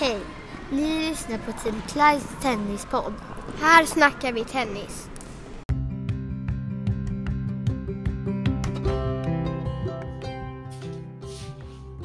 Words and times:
Hej! 0.00 0.18
Ni 0.70 1.08
lyssnar 1.08 1.38
på 1.38 1.52
Team 1.52 1.82
Clydes 1.88 2.42
tennispodd. 2.42 3.12
Här 3.60 3.84
snackar 3.84 4.32
vi 4.32 4.44
tennis. 4.44 5.08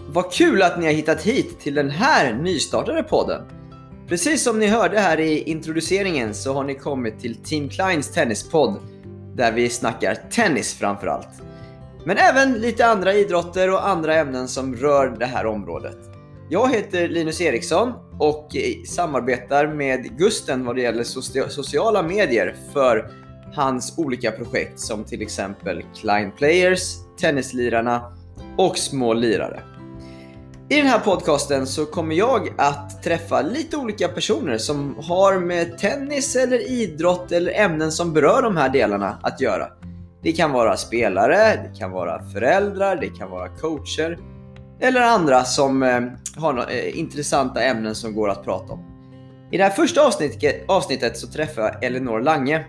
Vad 0.08 0.32
kul 0.34 0.62
att 0.62 0.80
ni 0.80 0.86
har 0.86 0.94
hittat 0.94 1.22
hit 1.22 1.60
till 1.60 1.74
den 1.74 1.90
här 1.90 2.34
nystartade 2.34 3.04
podden. 3.04 3.42
Precis 4.08 4.44
som 4.44 4.60
ni 4.60 4.68
hörde 4.68 5.00
här 5.00 5.20
i 5.20 5.44
introduceringen 5.44 6.34
så 6.34 6.54
har 6.54 6.64
ni 6.64 6.76
kommit 6.76 7.20
till 7.20 7.36
Team 7.36 7.70
Kleins 7.70 8.12
tennispodd 8.12 8.80
där 9.36 9.52
vi 9.52 9.70
snackar 9.70 10.16
tennis 10.16 10.74
framförallt. 10.74 11.42
Men 12.06 12.18
även 12.18 12.54
lite 12.54 12.86
andra 12.86 13.14
idrotter 13.14 13.72
och 13.72 13.88
andra 13.88 14.16
ämnen 14.16 14.48
som 14.48 14.76
rör 14.76 15.16
det 15.20 15.26
här 15.26 15.46
området. 15.46 16.15
Jag 16.50 16.74
heter 16.74 17.08
Linus 17.08 17.42
Eriksson 17.42 17.94
och 18.20 18.48
samarbetar 18.88 19.68
med 19.68 20.18
Gusten 20.18 20.66
vad 20.66 20.76
det 20.76 20.82
gäller 20.82 21.04
sociala 21.50 22.04
medier 22.04 22.56
för 22.74 23.12
hans 23.54 23.98
olika 23.98 24.32
projekt 24.32 24.80
som 24.80 25.04
till 25.04 25.22
exempel 25.22 25.84
Klein 25.96 26.32
Players, 26.32 26.96
Tennislirarna 27.20 28.14
och 28.58 28.78
Små 28.78 29.14
Lirare. 29.14 29.60
I 30.70 30.78
den 30.78 30.88
här 30.88 31.00
podcasten 31.00 31.68
så 31.68 31.86
kommer 31.86 32.16
jag 32.16 32.54
att 32.58 33.04
träffa 33.04 33.42
lite 33.42 33.78
olika 33.78 34.08
personer 34.08 34.58
som 34.58 34.96
har 35.02 35.40
med 35.40 35.78
tennis 35.78 36.36
eller 36.36 36.72
idrott 36.72 37.32
eller 37.32 37.52
ämnen 37.52 37.92
som 37.92 38.14
berör 38.14 38.42
de 38.42 38.58
här 38.58 38.70
delarna 38.70 39.20
att 39.24 39.42
göra. 39.42 39.68
Det 40.24 40.32
kan 40.32 40.52
vara 40.52 40.78
spelare, 40.78 41.38
det 41.38 41.80
kan 41.80 41.92
vara 41.92 42.24
föräldrar, 42.24 42.96
det 42.96 43.10
kan 43.10 43.30
vara 43.30 43.50
coacher 43.50 44.35
eller 44.80 45.02
andra 45.02 45.44
som 45.44 45.84
eh, 45.84 46.02
har 46.36 46.54
några, 46.54 46.70
eh, 46.70 47.00
intressanta 47.00 47.64
ämnen 47.64 47.96
som 47.96 48.14
går 48.14 48.30
att 48.30 48.44
prata 48.44 48.74
om. 48.74 48.80
I 49.52 49.58
det 49.58 49.64
här 49.64 49.72
första 49.72 50.08
avsnittet, 50.08 50.66
avsnittet 50.68 51.18
så 51.18 51.28
träffar 51.28 51.62
jag 51.62 51.84
Elinor 51.84 52.22
Lange. 52.22 52.66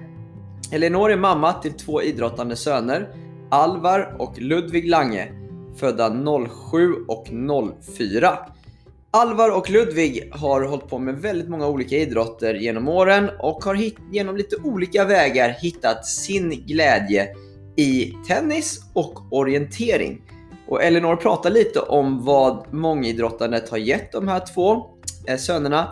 Elinor 0.73 1.11
är 1.11 1.17
mamma 1.17 1.53
till 1.53 1.73
två 1.73 2.03
idrottande 2.03 2.57
söner, 2.57 3.09
Alvar 3.51 4.17
och 4.19 4.39
Ludvig 4.39 4.89
Lange 4.89 5.33
födda 5.77 6.17
07 6.71 6.95
och 7.09 7.27
04. 7.97 8.39
Alvar 9.11 9.57
och 9.57 9.71
Ludvig 9.71 10.31
har 10.33 10.63
hållit 10.63 10.89
på 10.89 10.99
med 10.99 11.15
väldigt 11.15 11.49
många 11.49 11.67
olika 11.67 11.97
idrotter 11.97 12.55
genom 12.55 12.89
åren 12.89 13.31
och 13.39 13.65
har 13.65 13.75
hit, 13.75 13.97
genom 14.13 14.37
lite 14.37 14.57
olika 14.57 15.05
vägar 15.05 15.57
hittat 15.61 16.07
sin 16.07 16.51
glädje 16.51 17.29
i 17.77 18.15
tennis 18.29 18.81
och 18.93 19.33
orientering. 19.33 20.23
Och 20.69 20.83
Elinor 20.83 21.17
pratar 21.17 21.51
lite 21.51 21.81
om 21.81 22.25
vad 22.25 22.75
mångidrottandet 22.75 23.69
har 23.69 23.79
gett 23.79 24.13
de 24.13 24.29
här 24.29 24.41
två 24.55 24.87
eh, 25.27 25.37
sönerna. 25.37 25.89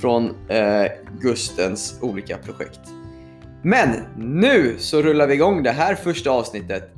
från 0.00 0.34
eh, 0.48 0.86
Gustens 1.20 1.98
olika 2.02 2.38
projekt. 2.38 2.93
Men 3.66 4.04
nu 4.16 4.78
så 4.78 5.02
rullar 5.02 5.26
vi 5.26 5.34
igång 5.34 5.62
det 5.62 5.70
här 5.70 5.94
första 5.94 6.30
avsnittet. 6.30 6.90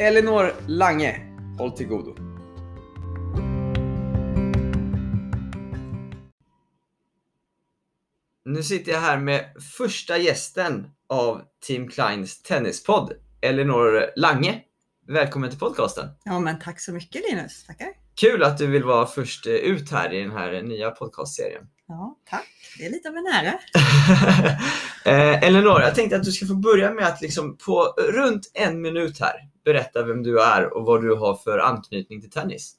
Elinor 0.00 0.52
Lange, 0.66 1.20
håll 1.58 1.72
till 1.72 1.86
godo. 1.86 2.16
Nu 8.44 8.62
sitter 8.62 8.92
jag 8.92 9.00
här 9.00 9.18
med 9.18 9.44
första 9.76 10.18
gästen 10.18 10.90
av 11.08 11.42
Team 11.66 11.88
Kleins 11.88 12.42
tennispodd, 12.42 13.12
Elinor 13.40 14.02
Lange. 14.16 14.62
Välkommen 15.06 15.50
till 15.50 15.58
podcasten. 15.58 16.08
Ja, 16.24 16.40
men 16.40 16.58
tack 16.58 16.80
så 16.80 16.92
mycket 16.92 17.22
Linus. 17.30 17.64
Tackar. 17.66 18.05
Kul 18.20 18.42
att 18.42 18.58
du 18.58 18.66
vill 18.66 18.84
vara 18.84 19.06
först 19.06 19.46
ut 19.46 19.90
här 19.90 20.12
i 20.12 20.22
den 20.22 20.30
här 20.30 20.62
nya 20.62 20.90
podcastserien. 20.90 21.62
Ja, 21.88 22.16
tack. 22.30 22.48
Det 22.78 22.86
är 22.86 22.90
lite 22.90 23.08
av 23.08 23.16
en 23.16 23.26
ära. 23.26 23.58
eh, 25.04 25.42
Elinor, 25.42 25.80
jag 25.80 25.94
tänkte 25.94 26.16
att 26.16 26.24
du 26.24 26.32
ska 26.32 26.46
få 26.46 26.54
börja 26.54 26.90
med 26.90 27.06
att 27.06 27.22
liksom 27.22 27.56
på 27.56 27.94
runt 27.98 28.50
en 28.54 28.82
minut 28.82 29.20
här 29.20 29.34
berätta 29.64 30.02
vem 30.02 30.22
du 30.22 30.42
är 30.42 30.76
och 30.76 30.84
vad 30.84 31.02
du 31.02 31.14
har 31.14 31.34
för 31.34 31.58
anknytning 31.58 32.20
till 32.20 32.30
tennis. 32.30 32.74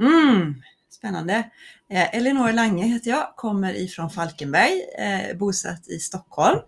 Mm, 0.00 0.54
spännande. 0.90 1.50
Eh, 1.90 2.14
Elinor 2.16 2.52
Lange 2.52 2.84
heter 2.84 3.10
jag, 3.10 3.32
kommer 3.36 3.74
ifrån 3.74 4.10
Falkenberg, 4.10 4.80
eh, 4.98 5.36
bosatt 5.36 5.88
i 5.88 5.98
Stockholm 5.98 6.60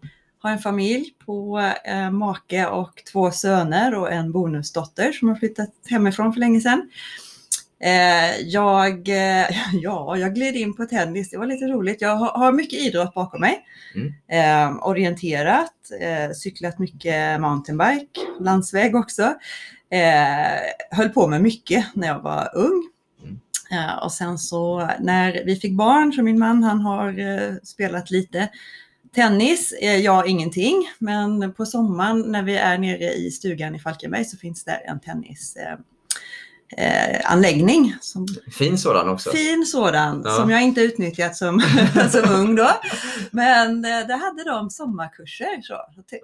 har 0.46 0.52
en 0.52 0.58
familj 0.58 1.14
på 1.26 1.58
eh, 1.84 2.10
make 2.10 2.66
och 2.66 3.02
två 3.12 3.30
söner 3.30 3.94
och 3.94 4.12
en 4.12 4.32
bonusdotter 4.32 5.12
som 5.12 5.28
har 5.28 5.36
flyttat 5.36 5.70
hemifrån 5.86 6.32
för 6.32 6.40
länge 6.40 6.60
sedan. 6.60 6.90
Eh, 7.80 8.40
jag, 8.40 9.08
eh, 9.08 9.46
ja, 9.72 10.16
jag 10.16 10.34
gled 10.34 10.56
in 10.56 10.76
på 10.76 10.84
tennis, 10.84 11.30
det 11.30 11.38
var 11.38 11.46
lite 11.46 11.66
roligt. 11.66 12.00
Jag 12.00 12.16
har, 12.16 12.38
har 12.38 12.52
mycket 12.52 12.80
idrott 12.80 13.14
bakom 13.14 13.40
mig. 13.40 13.64
Mm. 13.94 14.12
Eh, 14.28 14.86
orienterat, 14.86 15.72
eh, 16.00 16.32
cyklat 16.32 16.78
mycket 16.78 17.40
mountainbike, 17.40 18.20
landsväg 18.40 18.96
också. 18.96 19.34
Eh, 19.90 20.58
höll 20.90 21.08
på 21.08 21.26
med 21.26 21.42
mycket 21.42 21.86
när 21.94 22.08
jag 22.08 22.20
var 22.20 22.50
ung. 22.54 22.88
Mm. 23.22 23.98
och 24.02 24.12
sen 24.12 24.38
så 24.38 24.90
när 25.00 25.42
vi 25.46 25.56
fick 25.56 25.72
barn, 25.72 26.12
så 26.12 26.22
min 26.22 26.38
man 26.38 26.62
han 26.62 26.80
har 26.80 27.66
spelat 27.66 28.10
lite 28.10 28.48
Tennis 29.14 29.74
jag 29.80 30.28
ingenting, 30.28 30.88
men 30.98 31.52
på 31.52 31.66
sommaren 31.66 32.20
när 32.20 32.42
vi 32.42 32.56
är 32.56 32.78
nere 32.78 33.12
i 33.12 33.30
stugan 33.30 33.74
i 33.74 33.78
Falkenberg 33.78 34.24
så 34.24 34.36
finns 34.36 34.64
det 34.64 34.72
en 34.72 35.00
tennisanläggning. 35.00 35.95
Eh, 36.68 37.98
som, 38.00 38.26
fin 38.52 38.78
sådan 38.78 39.08
också. 39.08 39.30
Fin 39.30 39.66
sådan, 39.66 40.22
ja. 40.24 40.30
som 40.30 40.50
jag 40.50 40.62
inte 40.62 40.80
utnyttjat 40.80 41.36
som, 41.36 41.60
som 42.10 42.30
ung 42.30 42.54
då. 42.54 42.70
Men 43.30 43.84
eh, 43.84 43.90
där 44.06 44.18
hade 44.18 44.44
de 44.44 44.70
sommarkurser 44.70 45.62
så, 45.62 45.74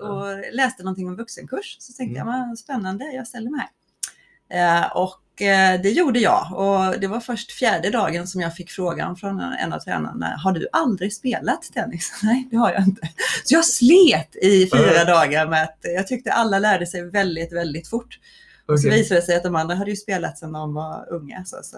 och 0.04 0.54
läste 0.54 0.82
någonting 0.82 1.08
om 1.08 1.16
vuxenkurs. 1.16 1.76
Så 1.80 1.92
tänkte 1.92 2.20
mm. 2.20 2.34
jag, 2.34 2.58
spännande, 2.58 3.04
jag 3.04 3.26
ställer 3.26 3.50
mig 3.50 3.60
här. 3.60 4.82
Eh, 4.82 4.96
och 4.96 5.22
Eh, 5.40 5.80
det 5.82 5.90
gjorde 5.90 6.18
jag 6.18 6.52
och 6.52 7.00
det 7.00 7.06
var 7.06 7.20
först 7.20 7.52
fjärde 7.52 7.90
dagen 7.90 8.26
som 8.26 8.40
jag 8.40 8.56
fick 8.56 8.70
frågan 8.70 9.16
från 9.16 9.40
en 9.40 9.72
av 9.72 9.78
tränarna. 9.78 10.36
Har 10.44 10.52
du 10.52 10.68
aldrig 10.72 11.14
spelat 11.14 11.62
tennis? 11.74 12.12
Nej, 12.22 12.48
det 12.50 12.56
har 12.56 12.72
jag 12.72 12.82
inte. 12.82 13.08
Så 13.44 13.54
jag 13.54 13.64
slet 13.64 14.36
i 14.36 14.70
fyra 14.72 15.04
dagar 15.04 15.46
med 15.46 15.62
att 15.62 15.78
jag 15.82 16.06
tyckte 16.06 16.32
alla 16.32 16.58
lärde 16.58 16.86
sig 16.86 17.10
väldigt, 17.10 17.52
väldigt 17.52 17.88
fort. 17.88 18.18
Okay. 18.64 18.74
Och 18.74 18.80
så 18.80 18.88
visade 18.88 19.20
det 19.20 19.26
sig 19.26 19.36
att 19.36 19.42
de 19.42 19.56
andra 19.56 19.74
hade 19.74 19.90
ju 19.90 19.96
spelat 19.96 20.38
sedan 20.38 20.52
de 20.52 20.74
var 20.74 21.06
unga. 21.10 21.44
Så, 21.44 21.56
så 21.62 21.76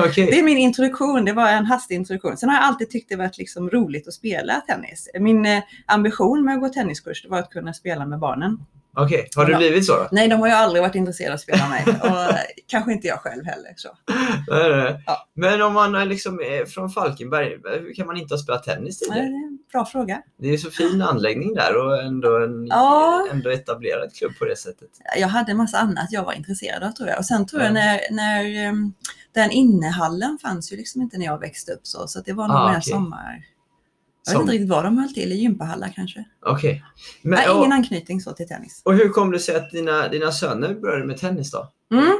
okay. 0.08 0.26
Det 0.26 0.38
är 0.38 0.42
min 0.42 0.58
introduktion, 0.58 1.24
det 1.24 1.32
var 1.32 1.48
en 1.48 1.66
hastig 1.66 1.94
introduktion. 1.94 2.36
Sen 2.36 2.48
har 2.48 2.56
jag 2.56 2.64
alltid 2.64 2.90
tyckt 2.90 3.08
det 3.08 3.16
varit 3.16 3.38
liksom 3.38 3.70
roligt 3.70 4.08
att 4.08 4.14
spela 4.14 4.60
tennis. 4.60 5.10
Min 5.20 5.46
eh, 5.46 5.62
ambition 5.86 6.44
med 6.44 6.54
att 6.54 6.60
gå 6.60 6.68
tenniskurs 6.68 7.26
var 7.28 7.38
att 7.38 7.50
kunna 7.50 7.74
spela 7.74 8.06
med 8.06 8.18
barnen. 8.18 8.58
Okej, 8.98 9.18
okay. 9.18 9.28
har 9.36 9.50
det 9.50 9.56
blivit 9.56 9.86
så 9.86 9.96
då? 9.96 10.08
Nej, 10.12 10.28
de 10.28 10.40
har 10.40 10.46
ju 10.46 10.52
aldrig 10.52 10.82
varit 10.82 10.94
intresserade 10.94 11.32
av 11.32 11.34
att 11.34 11.40
spela 11.40 11.68
mig. 11.68 11.84
Och 12.02 12.36
kanske 12.66 12.92
inte 12.92 13.06
jag 13.06 13.18
själv 13.18 13.44
heller. 13.44 13.74
Så. 13.76 13.88
Nej, 14.48 14.70
nej. 14.70 15.02
Ja. 15.06 15.28
Men 15.34 15.62
om 15.62 15.72
man 15.72 15.94
är 15.94 16.06
liksom 16.06 16.40
från 16.68 16.90
Falkenberg, 16.90 17.58
hur 17.64 17.94
kan 17.94 18.06
man 18.06 18.16
inte 18.16 18.34
ha 18.34 18.38
spelat 18.38 18.62
tennis 18.64 18.98
tidigare? 18.98 19.22
Nej, 19.22 19.30
det 19.30 19.36
är 19.36 19.48
en 19.48 19.58
bra 19.72 19.84
fråga. 19.84 20.22
Det 20.38 20.48
är 20.48 20.56
så 20.56 20.70
fin 20.70 21.02
anläggning 21.02 21.54
där 21.54 21.76
och 21.76 22.02
ändå 22.02 22.44
en 22.44 22.66
ja. 22.66 23.28
ändå 23.32 23.50
etablerad 23.50 24.14
klubb 24.14 24.32
på 24.38 24.44
det 24.44 24.56
sättet. 24.56 24.88
Jag 25.16 25.28
hade 25.28 25.50
en 25.50 25.56
massa 25.56 25.78
annat 25.78 26.08
jag 26.10 26.24
var 26.24 26.32
intresserad 26.32 26.82
av 26.82 26.90
tror 26.90 27.08
jag. 27.08 27.18
Och 27.18 27.26
sen 27.26 27.46
tror 27.46 27.62
jag 27.62 27.72
när, 27.72 28.00
när 28.10 28.68
um, 28.68 28.94
den 29.34 29.50
innehallen 29.50 30.38
fanns 30.42 30.72
ju 30.72 30.76
liksom 30.76 31.02
inte 31.02 31.18
när 31.18 31.26
jag 31.26 31.40
växte 31.40 31.72
upp 31.72 31.86
så, 31.86 32.08
så 32.08 32.20
det 32.20 32.32
var 32.32 32.48
nog 32.48 32.56
ah, 32.56 32.68
mer 32.68 32.78
okay. 32.78 32.92
sommar 32.92 33.42
jag 34.26 34.32
vet 34.32 34.40
inte 34.40 34.52
riktigt 34.52 34.68
vad 34.68 34.84
de 34.84 34.98
höll 34.98 35.14
till, 35.14 35.32
i 35.32 35.36
gympahallar 35.36 35.92
kanske. 35.94 36.24
Okej. 36.46 36.84
Okay. 37.24 37.44
ingen 37.44 37.56
och, 37.56 37.72
anknytning 37.72 38.20
så 38.20 38.32
till 38.32 38.48
tennis. 38.48 38.82
Och 38.84 38.94
hur 38.94 39.08
kom 39.08 39.30
det 39.30 39.38
sig 39.38 39.56
att 39.56 39.70
dina, 39.70 40.08
dina 40.08 40.32
söner 40.32 40.74
började 40.74 41.06
med 41.06 41.16
tennis 41.16 41.50
då? 41.50 41.72
Mm. 41.92 42.18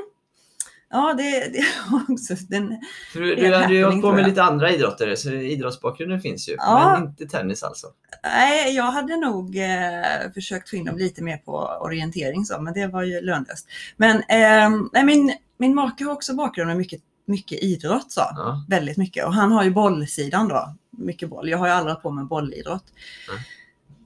Ja, 0.91 1.15
det, 1.15 1.53
det 1.53 1.65
också 2.09 2.35
den, 2.49 2.81
För 3.13 3.21
du, 3.21 3.35
du 3.35 3.55
hade 3.55 3.75
ju 3.75 3.85
hållit 3.85 4.03
på 4.03 4.13
med 4.13 4.29
lite 4.29 4.43
andra 4.43 4.73
idrotter, 4.73 5.15
så 5.15 5.31
idrottsbakgrunden 5.31 6.21
finns 6.21 6.49
ju. 6.49 6.55
Ja. 6.59 6.93
Men 6.93 7.09
inte 7.09 7.27
tennis 7.27 7.63
alltså. 7.63 7.87
Nej, 8.25 8.77
jag 8.77 8.85
hade 8.85 9.17
nog 9.17 9.57
eh, 9.57 10.33
försökt 10.35 10.71
få 10.71 10.77
in 10.77 10.85
dem 10.85 10.97
lite 10.97 11.23
mer 11.23 11.37
på 11.37 11.79
orientering 11.81 12.45
så, 12.45 12.61
men 12.61 12.75
det 12.75 12.87
var 12.87 13.03
ju 13.03 13.21
lönlöst. 13.21 13.69
Men 13.97 14.17
eh, 14.17 14.81
nej, 14.93 15.05
min, 15.05 15.37
min 15.59 15.75
make 15.75 16.05
har 16.05 16.13
också 16.13 16.35
bakgrund 16.35 16.69
med 16.69 16.77
mycket, 16.77 17.01
mycket 17.27 17.63
idrott 17.63 18.13
så. 18.13 18.21
Ja. 18.21 18.65
Väldigt 18.69 18.97
mycket. 18.97 19.25
Och 19.27 19.35
han 19.35 19.53
har 19.53 19.65
ju 19.65 19.71
bollsidan 19.71 20.49
då. 20.49 20.75
Mycket 20.91 21.31
boll. 21.31 21.49
Jag 21.49 21.59
har 21.59 21.67
ju 21.67 21.73
aldrig 21.73 22.03
på 22.03 22.11
med 22.11 22.27
bollidrott. 22.27 22.85
Mm. 23.29 23.41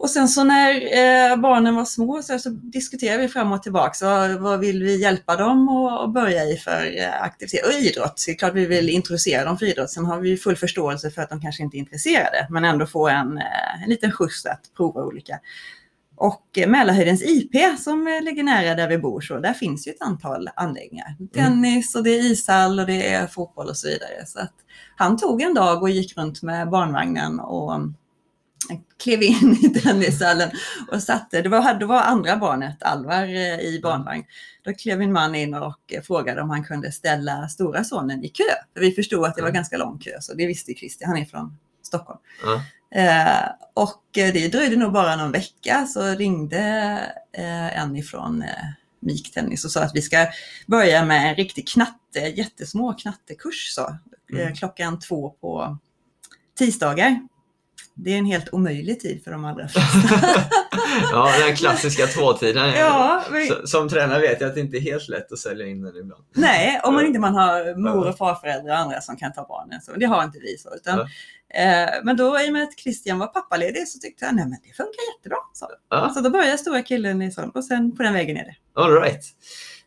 Och 0.00 0.10
sen 0.10 0.28
så 0.28 0.44
när 0.44 0.74
eh, 0.74 1.36
barnen 1.36 1.74
var 1.74 1.84
små 1.84 2.22
så, 2.22 2.38
så 2.38 2.48
diskuterade 2.48 3.22
vi 3.22 3.28
fram 3.28 3.52
och 3.52 3.62
tillbaka. 3.62 3.94
Så 3.94 4.38
vad 4.38 4.60
vill 4.60 4.82
vi 4.82 5.00
hjälpa 5.00 5.36
dem 5.36 5.68
att 5.68 6.12
börja 6.12 6.44
i 6.44 6.56
för 6.56 6.98
eh, 6.98 7.22
aktivitet? 7.22 7.66
Och 7.66 7.72
idrott. 7.72 8.18
Så 8.18 8.30
det 8.30 8.34
är 8.34 8.38
klart 8.38 8.54
vi 8.54 8.66
vill 8.66 8.88
introducera 8.88 9.44
dem 9.44 9.58
för 9.58 9.66
idrott. 9.66 9.90
Sen 9.90 10.04
har 10.04 10.20
vi 10.20 10.36
full 10.36 10.56
förståelse 10.56 11.10
för 11.10 11.22
att 11.22 11.30
de 11.30 11.40
kanske 11.40 11.62
inte 11.62 11.76
är 11.76 11.78
intresserade. 11.78 12.46
Men 12.50 12.64
ändå 12.64 12.86
få 12.86 13.08
en, 13.08 13.38
eh, 13.38 13.82
en 13.82 13.90
liten 13.90 14.12
skjuts 14.12 14.46
att 14.46 14.60
prova 14.76 15.04
olika. 15.04 15.38
Och 16.20 16.58
eh, 16.58 16.68
Mälarhöjdens 16.68 17.22
IP 17.22 17.78
som 17.78 18.06
eh, 18.06 18.22
ligger 18.22 18.42
nära 18.42 18.74
där 18.74 18.88
vi 18.88 18.98
bor, 18.98 19.20
så 19.20 19.38
där 19.40 19.52
finns 19.52 19.86
ju 19.86 19.92
ett 19.92 20.02
antal 20.02 20.48
anläggningar. 20.56 21.16
Tennis 21.32 21.94
och 21.94 22.02
det 22.02 22.10
är 22.10 22.32
ishall 22.32 22.80
och 22.80 22.86
det 22.86 23.08
är 23.08 23.26
fotboll 23.26 23.68
och 23.68 23.76
så 23.76 23.88
vidare. 23.88 24.26
Så 24.26 24.40
att 24.40 24.54
han 24.96 25.16
tog 25.16 25.42
en 25.42 25.54
dag 25.54 25.82
och 25.82 25.90
gick 25.90 26.16
runt 26.16 26.42
med 26.42 26.70
barnvagnen 26.70 27.40
och 27.40 27.74
mm, 27.74 27.94
klev 29.02 29.22
in 29.22 29.58
i 29.62 29.68
tennishallen 29.80 30.50
och 30.92 31.02
satte, 31.02 31.42
det 31.42 31.48
var, 31.48 31.74
det 31.74 31.86
var 31.86 32.02
andra 32.02 32.36
barnet, 32.36 32.82
Alvar, 32.82 33.22
eh, 33.22 33.60
i 33.60 33.80
barnvagn. 33.82 34.24
Då 34.64 34.72
klev 34.74 34.98
min 34.98 35.12
man 35.12 35.34
in 35.34 35.54
och 35.54 35.92
eh, 35.92 36.02
frågade 36.02 36.42
om 36.42 36.50
han 36.50 36.64
kunde 36.64 36.92
ställa 36.92 37.48
stora 37.48 37.84
sonen 37.84 38.24
i 38.24 38.28
kö. 38.28 38.44
För 38.74 38.80
vi 38.80 38.92
förstod 38.92 39.24
att 39.24 39.36
det 39.36 39.42
var 39.42 39.48
Mm. 39.48 39.58
ganska 39.58 39.76
lång 39.76 39.98
kö, 39.98 40.10
så 40.20 40.34
det 40.34 40.46
visste 40.46 40.74
Christian, 40.74 41.08
han 41.10 41.18
är 41.18 41.24
från 41.24 41.56
Stockholm. 41.82 42.18
Ja. 42.44 42.62
Eh, 42.94 43.48
och 43.74 44.02
det 44.12 44.48
dröjde 44.52 44.76
nog 44.76 44.92
bara 44.92 45.16
någon 45.16 45.32
vecka 45.32 45.86
så 45.86 46.02
ringde 46.02 46.58
eh, 47.32 47.78
en 47.82 47.96
ifrån 47.96 48.42
eh, 48.42 48.48
MIK 49.00 49.32
Tennis 49.34 49.64
och 49.64 49.70
sa 49.70 49.82
att 49.82 49.94
vi 49.94 50.02
ska 50.02 50.26
börja 50.66 51.04
med 51.04 51.28
en 51.30 51.34
riktig 51.34 51.68
knatte, 51.68 52.18
jättesmå 52.20 52.94
knattekurs 52.94 53.70
så, 53.74 53.96
Mm. 54.32 54.54
klockan 54.54 54.98
två 54.98 55.30
på 55.30 55.78
tisdagar. 56.58 57.20
Det 57.94 58.12
är 58.14 58.18
en 58.18 58.24
helt 58.24 58.48
omöjlig 58.52 59.00
tid 59.00 59.24
för 59.24 59.30
de 59.30 59.44
allra 59.44 59.68
flesta. 59.68 59.98
ja, 61.12 61.32
den 61.46 61.56
klassiska 61.56 62.06
tvåtiden. 62.06 62.70
ja, 62.78 63.24
men, 63.30 63.66
Som 63.66 63.88
tränare 63.88 64.20
vet 64.20 64.40
jag 64.40 64.48
att 64.48 64.54
det 64.54 64.60
inte 64.60 64.76
är 64.76 64.80
helt 64.80 65.08
lätt 65.08 65.32
att 65.32 65.38
sälja 65.38 65.66
in 65.66 65.82
den 65.82 65.96
ibland. 65.96 66.24
nej, 66.34 66.80
om 66.84 66.94
man 66.94 67.06
inte 67.06 67.18
man 67.18 67.34
har 67.34 67.74
mor 67.78 68.08
och 68.08 68.16
farföräldrar 68.16 68.72
och 68.72 68.78
andra 68.78 69.00
som 69.00 69.16
kan 69.16 69.32
ta 69.32 69.46
barnen. 69.48 69.80
Så 69.80 69.92
det 69.92 70.06
har 70.06 70.24
inte 70.24 70.38
vi. 70.38 70.58
Så, 70.58 70.74
utan, 70.74 71.08
eh, 71.54 71.88
men 72.04 72.16
då 72.16 72.40
i 72.40 72.48
och 72.48 72.52
med 72.52 72.62
att 72.62 72.78
Christian 72.78 73.18
var 73.18 73.26
pappaledig 73.26 73.88
så 73.88 73.98
tyckte 73.98 74.24
jag 74.24 74.34
nej 74.34 74.44
men 74.44 74.58
det 74.62 74.76
funkar 74.76 75.16
jättebra. 75.16 75.36
Så, 75.52 75.66
Ja, 75.90 76.12
så 76.14 76.20
då 76.20 76.30
började 76.30 76.58
stora 76.58 76.82
killen 76.82 77.22
i 77.22 77.30
sån 77.32 77.50
och 77.50 77.64
sen 77.64 77.96
på 77.96 78.02
den 78.02 78.12
vägen 78.14 78.36
är 78.36 78.44
det. 78.44 78.80
all 78.82 78.92
right. 78.92 79.24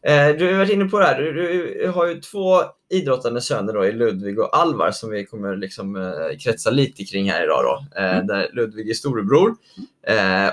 Eh, 0.01 0.27
Du 0.37 0.51
har 0.51 0.57
varit 0.57 0.71
inne 0.71 0.85
på 0.85 0.99
det 0.99 1.05
här. 1.05 1.21
Du, 1.21 1.33
du 1.33 1.87
har 1.87 2.07
ju 2.07 2.21
två 2.21 2.61
idrottande 2.89 3.41
söner 3.41 3.73
då, 3.73 3.85
i 3.85 3.91
Ludvig 3.91 4.39
och 4.39 4.57
Alvar 4.57 4.91
som 4.91 5.09
vi 5.09 5.25
kommer 5.25 5.55
liksom 5.55 5.95
eh, 5.95 6.37
kretsa 6.39 6.69
lite 6.69 7.03
kring 7.05 7.31
här 7.31 7.43
idag. 7.43 7.63
Då. 7.63 8.01
Eh, 8.01 8.13
Mm. 8.13 8.27
Där 8.27 8.49
Ludvig 8.53 8.89
är 8.89 8.93
storebror. 8.93 9.55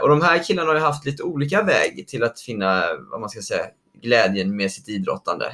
Och 0.03 0.09
de 0.09 0.23
här 0.23 0.43
killarna 0.45 0.69
har 0.69 0.75
ju 0.75 0.81
haft 0.81 1.07
lite 1.07 1.23
olika 1.23 1.63
väg 1.63 2.05
till 2.09 2.23
att 2.25 2.41
finna, 2.41 2.83
vad 3.11 3.21
man 3.21 3.31
ska 3.31 3.41
säga, 3.43 3.65
glädjen 4.03 4.57
med 4.57 4.73
sitt 4.73 4.89
idrottande. 4.89 5.53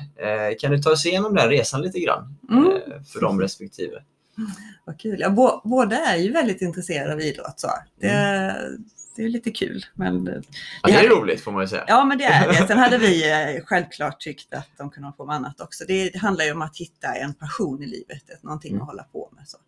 Kan 0.59 0.71
du 0.71 0.79
ta 0.79 0.91
oss 0.91 1.07
igenom 1.07 1.35
den 1.35 1.49
resan 1.49 1.83
lite 1.83 2.01
grann? 2.01 2.35
Mm. 2.51 2.73
För 3.13 3.21
dem 3.21 3.41
respektive. 3.41 4.03
Vad 4.85 5.01
kul. 5.01 5.21
Ja, 5.21 5.29
bå- 5.29 5.61
båda 5.65 5.97
är 5.97 6.17
ju 6.17 6.33
väldigt 6.33 6.63
intresserade 6.63 7.13
av 7.13 7.21
idrott. 7.21 7.61
Så. 7.61 7.69
Det, 8.01 8.09
det 9.17 9.23
är 9.25 9.29
lite 9.29 9.51
kul. 9.51 9.85
Men, 9.95 10.27
Ja, 10.27 10.33
det 10.85 10.93
är 10.93 10.97
hade- 10.97 11.09
roligt 11.09 11.41
får 11.45 11.53
man 11.53 11.63
ju 11.63 11.69
säga. 11.69 11.85
Ja, 11.89 12.05
men 12.05 12.19
det 12.19 12.25
är 12.25 12.49
det. 12.49 12.67
Sen 12.67 12.79
hade 12.79 12.99
vi 12.99 13.31
eh, 13.31 13.65
självklart 13.65 14.21
tyckt 14.21 14.55
att 14.55 14.69
de 14.79 14.91
kunde 14.91 15.07
hålla 15.07 15.13
på 15.17 15.27
med 15.27 15.37
annat 15.37 15.61
också. 15.61 15.85
Det, 15.89 16.11
det 16.11 16.19
handlar 16.19 16.45
ju 16.45 16.53
om 16.53 16.63
att 16.63 16.77
hitta 16.77 17.15
en 17.15 17.35
passion 17.35 17.83
i 17.83 17.87
livet, 17.87 18.43
någonting 18.43 18.71
Mm. 18.71 18.83
att 18.83 18.89
hålla 18.89 19.03
på 19.03 19.31
med. 19.37 19.49
Så. 19.49 19.59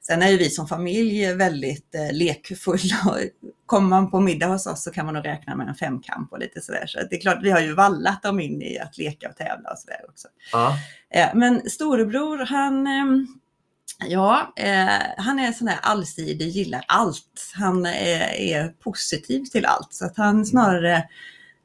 Sen 0.00 0.22
är 0.22 0.28
ju 0.28 0.36
vi 0.36 0.50
som 0.50 0.68
familj 0.68 1.32
väldigt 1.34 1.94
eh, 1.94 2.12
lekfulla. 2.16 3.18
Kommer 3.66 3.88
man 3.88 4.10
på 4.10 4.20
middag 4.20 4.46
hos 4.46 4.66
oss 4.66 4.82
så 4.84 4.90
kan 4.90 5.04
man 5.06 5.14
nog 5.14 5.26
räkna 5.26 5.56
med 5.56 5.68
en 5.68 5.74
femkamp 5.74 6.32
och 6.32 6.38
lite 6.38 6.60
sådär. 6.60 6.84
Så 6.86 6.98
det 7.10 7.16
är 7.16 7.20
klart, 7.20 7.38
vi 7.42 7.50
har 7.50 7.60
ju 7.60 7.72
vallat 7.74 8.22
dem 8.22 8.40
in 8.40 8.62
i 8.62 8.78
att 8.78 8.98
leka 8.98 9.28
och 9.28 9.36
tävla 9.36 9.70
och 9.70 9.78
sådär 9.78 10.00
också. 10.08 10.28
Ja. 10.52 10.78
Eh, 11.10 11.28
Men 11.34 11.70
storebror, 11.70 12.38
han, 12.46 12.86
ehm, 12.86 13.26
ja, 14.08 14.52
eh, 14.56 15.02
han 15.16 15.38
är 15.38 15.52
sån 15.52 15.68
här 15.68 15.78
allsidig, 15.82 16.48
gillar 16.48 16.84
allt. 16.88 17.52
Han 17.54 17.86
är, 17.86 18.34
är 18.34 18.68
positiv 18.68 19.44
till 19.44 19.66
allt. 19.66 19.94
Så 19.94 20.06
att 20.06 20.16
han 20.16 20.46
snarare, 20.46 21.08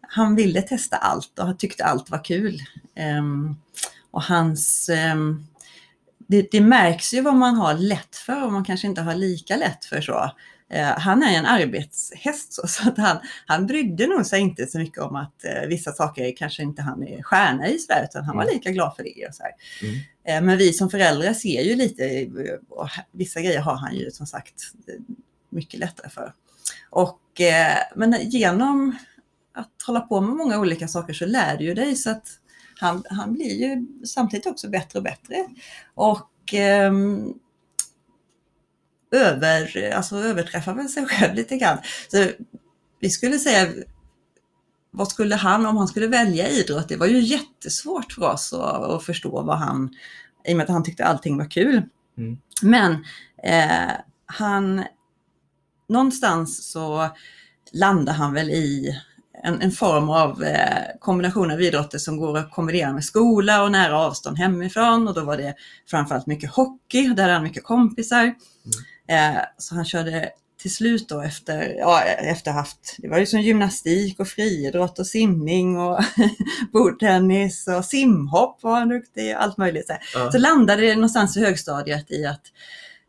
han 0.01 0.36
ville 0.36 0.62
testa 0.62 0.98
allt 0.98 1.39
och 1.39 1.45
han 1.45 1.57
tyckte 1.57 1.86
allt 1.86 2.10
var 2.10 2.24
kul. 2.24 2.60
Ehm, 2.95 3.56
Och 4.12 4.24
hans, 4.24 4.89
ehm, 4.89 5.45
det, 6.27 6.51
det 6.51 6.62
märks 6.62 7.13
ju 7.13 7.21
vad 7.21 7.36
man 7.36 7.56
har 7.56 7.74
lätt 7.74 8.16
för 8.16 8.44
och 8.45 8.54
man 8.54 8.65
kanske 8.65 8.88
inte 8.88 9.01
har 9.01 9.15
lika 9.15 9.56
lätt 9.56 9.86
för 9.86 10.01
så. 10.01 10.31
Eh, 10.69 11.00
Han 11.00 11.24
är 11.24 11.38
en 11.38 11.45
arbetshäst 11.45 12.54
så, 12.54 12.68
så 12.68 12.89
att 12.89 12.98
han, 12.98 13.18
han 13.45 13.68
brydde 13.68 14.07
nog 14.07 14.25
sig 14.25 14.42
inte 14.42 14.68
så 14.68 14.77
mycket 14.80 15.00
om 15.00 15.16
att 15.16 15.44
eh, 15.45 15.68
vissa 15.68 15.92
saker 15.92 16.33
kanske 16.38 16.63
inte 16.63 16.81
han 16.81 17.04
är 17.04 17.24
stjärna 17.24 17.68
i 17.68 17.80
sådär, 17.80 18.04
utan 18.10 18.24
han 18.24 18.36
var 18.38 18.44
Mm. 18.44 18.54
lika 18.56 18.71
glad 18.71 18.95
för 18.95 19.04
det. 19.04 19.27
Och 19.27 19.36
så. 19.36 19.44
Mm. 19.81 19.95
Eh, 20.24 20.42
Men 20.48 20.57
vi 20.57 20.74
som 20.74 20.89
föräldrar 20.89 21.33
ser 21.33 21.62
ju 21.62 21.75
lite, 21.75 22.27
och 22.69 22.89
vissa 23.12 23.42
grejer 23.42 23.62
har 23.62 23.75
han 23.75 23.95
ju 23.95 24.12
som 24.12 24.25
sagt 24.25 24.56
mycket 25.50 25.80
lättare 25.80 26.10
för. 26.10 26.33
Och, 26.89 27.19
men 27.95 28.15
genom 28.30 28.95
att 29.54 29.81
hålla 29.88 30.00
på 30.01 30.22
med 30.22 30.36
många 30.36 30.60
olika 30.60 30.88
saker 30.88 31.13
så 31.13 31.25
lär 31.25 31.57
du 31.57 31.63
ju 31.65 31.74
dig 31.74 31.95
så 31.95 32.10
att 32.10 32.27
han, 32.80 33.04
han 33.10 33.33
blir 33.33 33.56
ju 33.56 33.88
samtidigt 34.06 34.45
också 34.45 34.69
bättre 34.69 35.00
och 35.00 35.04
bättre. 35.04 35.48
Och 35.94 36.54
ehm, 36.54 37.33
över, 39.11 39.91
alltså 39.91 40.17
överträffar 40.17 40.73
väl 40.73 40.89
sig 40.89 41.06
själv 41.06 41.35
lite 41.35 41.57
grann. 41.57 41.77
Så 42.11 42.25
vi 43.00 43.09
skulle 43.09 43.39
säga, 43.39 43.67
vad 44.91 45.07
skulle 45.07 45.35
han, 45.35 45.65
om 45.65 45.77
han 45.77 45.88
skulle 45.88 46.07
välja 46.07 46.50
idrott, 46.50 46.89
det 46.89 46.97
var 46.97 47.07
ju 47.07 47.19
jättesvårt 47.19 48.11
för 48.11 48.21
oss 48.21 48.53
att, 48.53 48.83
att 48.83 49.03
förstå 49.03 49.41
vad 49.41 49.57
han, 49.57 49.89
i 50.47 50.53
och 50.53 50.57
med 50.57 50.63
att 50.63 50.69
han 50.69 50.83
tyckte 50.83 51.06
allting 51.06 51.38
var 51.38 51.51
kul. 51.51 51.81
Mm. 52.17 52.38
Men 52.61 52.91
eh, 53.44 53.91
han, 54.25 54.84
någonstans 55.89 56.72
så 56.72 57.10
landar 57.74 58.13
han 58.13 58.34
väl 58.34 58.50
i 58.50 59.00
en, 59.43 59.62
en 59.62 59.72
form 59.72 60.10
av 60.10 60.43
eh, 60.43 60.84
kombination 61.00 61.51
av 61.51 61.62
idrotter 61.62 61.98
som 61.98 62.17
går 62.17 62.38
att 62.38 62.51
kombinera 62.51 62.93
med 62.93 63.05
skola 63.05 63.63
och 63.63 63.72
nära 63.72 64.00
avstånd 64.00 64.38
hemifrån. 64.38 65.07
Och 65.07 65.13
då 65.13 65.24
var 65.24 65.38
det 65.38 65.55
framförallt 65.89 66.27
mycket 66.27 66.51
hockey, 66.51 67.07
där 67.07 67.24
hade 67.24 67.34
han 67.34 67.43
mycket 67.43 67.63
kompisar. 67.63 68.34
Eh, 69.10 69.42
så 69.58 69.75
han 69.75 69.86
körde 69.86 70.30
till 70.62 70.74
slut 70.74 71.10
då 71.10 71.22
efter, 71.22 71.75
ja, 71.78 72.01
efter 72.04 72.51
haft, 72.51 72.96
det 72.98 73.08
var 73.08 73.18
ju 73.18 73.25
som 73.25 73.42
gymnastik 73.42 74.20
och 74.20 74.28
friidrott 74.28 75.00
och 75.00 75.08
simning 75.08 75.78
och 75.78 76.00
bordtennis 76.74 77.68
och 77.68 77.86
simhopp 77.86 78.63
var 78.63 78.80
han 78.80 78.89
duktig 78.89 79.22
i, 79.22 79.34
allt 79.34 79.58
möjligt. 79.58 79.88
Så. 79.88 79.94
Ja. 80.13 80.32
så 80.32 80.38
landade 80.38 80.82
det 80.82 80.96
någonstans 80.96 81.38
i 81.38 81.39
högstadiet 81.39 82.12
i 82.12 82.25
att 82.25 82.42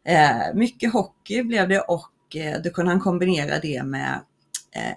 eh, 0.07 0.55
mycket 0.55 0.93
hockey 0.93 1.43
blev 1.43 1.69
det 1.69 1.81
och 1.81 2.37
eh, 2.37 2.63
då 2.63 2.71
kunde 2.71 2.91
han 2.91 3.01
kombinera 3.01 3.59
det 3.59 3.83
med 3.83 4.21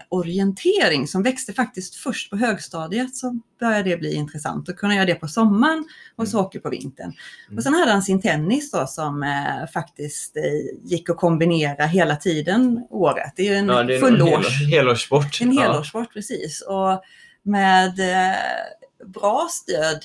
orientering 0.10 1.08
som 1.08 1.24
växte 1.24 1.54
faktiskt 1.54 1.96
först 1.96 2.30
på 2.30 2.38
högstadiet 2.38 3.16
så 3.16 3.40
började 3.60 3.90
det 3.90 3.98
bli 3.98 4.14
intressant. 4.14 4.76
Kunde 4.78 4.96
jag 4.96 5.02
göra 5.04 5.14
det 5.14 5.20
på 5.20 5.28
sommaren 5.28 5.86
och 6.16 6.28
så 6.28 6.38
hockey 6.42 6.60
på 6.60 6.70
vintern. 6.70 7.14
Mm. 7.48 7.58
Och 7.58 7.64
sen 7.64 7.74
hade 7.74 7.92
han 7.92 8.02
sin 8.04 8.22
tennis 8.22 8.72
då 8.72 8.88
som 8.88 9.24
eh, 9.24 9.68
faktiskt 9.74 10.38
eh, 10.38 10.44
gick 10.84 11.10
att 11.10 11.18
kombinera 11.18 11.86
hela 11.86 12.16
tiden 12.16 12.88
året. 12.90 13.34
Det 13.36 13.48
är 13.48 13.52
ju 13.52 13.56
en 13.58 13.68
Ja, 13.68 13.84
det 13.84 13.94
är 13.94 13.96
en 13.96 14.02
fullårs... 14.02 14.62
hel, 14.62 14.70
helårssport. 14.70 15.42
En 15.42 15.54
Ja. 15.54 15.62
helårssport, 15.62 16.14
precis. 16.14 16.62
Och 16.62 17.02
med 17.44 18.00
eh, 18.00 18.38
bra 19.06 19.48
stöd 19.52 20.00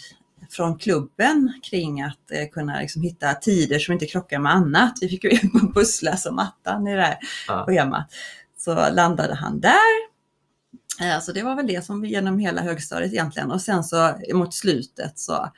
från 0.51 0.79
klubben 0.79 1.53
kring 1.63 2.03
att 2.03 2.31
eh, 2.33 2.49
kunna 2.53 2.81
liksom, 2.81 3.03
hitta 3.03 3.35
tider 3.35 3.79
som 3.79 3.93
inte 3.93 4.07
krockar 4.07 4.39
med 4.39 4.53
annat. 4.53 4.93
Vi 5.01 5.09
fick 5.09 5.25
ju 5.25 5.31
pussla 5.75 6.17
som 6.17 6.39
attan 6.39 6.87
i 6.89 6.95
det 6.97 7.03
här 7.03 7.19
Ja. 7.49 7.65
schemat. 7.67 8.07
Så 8.59 8.75
landade 8.75 9.35
han 9.35 9.61
där. 9.61 10.09
Eh, 11.01 11.21
Så 11.21 11.33
det 11.33 11.43
var 11.43 11.57
väl 11.57 11.67
det 11.67 11.85
som 11.85 12.05
genom 12.05 12.39
hela 12.39 12.63
högstadiet 12.63 13.13
egentligen. 13.13 13.51
Och 13.51 13.61
sen 13.61 13.85
så 13.85 14.15
mot 14.35 14.55
slutet 14.55 15.19
så 15.19 15.53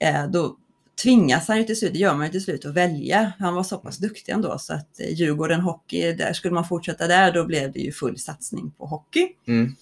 eh, 0.00 0.26
då 0.26 0.56
tvingas 1.02 1.48
han 1.48 1.58
ju 1.58 1.64
till 1.64 1.78
slut, 1.78 1.92
det 1.92 1.98
gör 1.98 2.14
man 2.14 2.26
ju 2.26 2.32
till 2.32 2.44
slut, 2.44 2.66
att 2.66 2.74
välja. 2.74 3.32
Han 3.38 3.54
var 3.54 3.62
så 3.62 3.78
pass 3.78 3.98
duktig 3.98 4.32
ändå 4.32 4.58
så 4.58 4.74
att 4.74 5.00
eh, 5.00 5.12
Djurgården 5.12 5.60
Hockey, 5.60 6.12
där 6.12 6.32
skulle 6.32 6.54
man 6.54 6.64
fortsätta 6.64 7.06
där, 7.06 7.32
då 7.32 7.44
blev 7.44 7.72
det 7.72 7.80
ju 7.80 7.92
full 7.92 8.18
satsning 8.18 8.70
på 8.70 8.86
hockey. 8.86 9.28
Mm. 9.46 9.74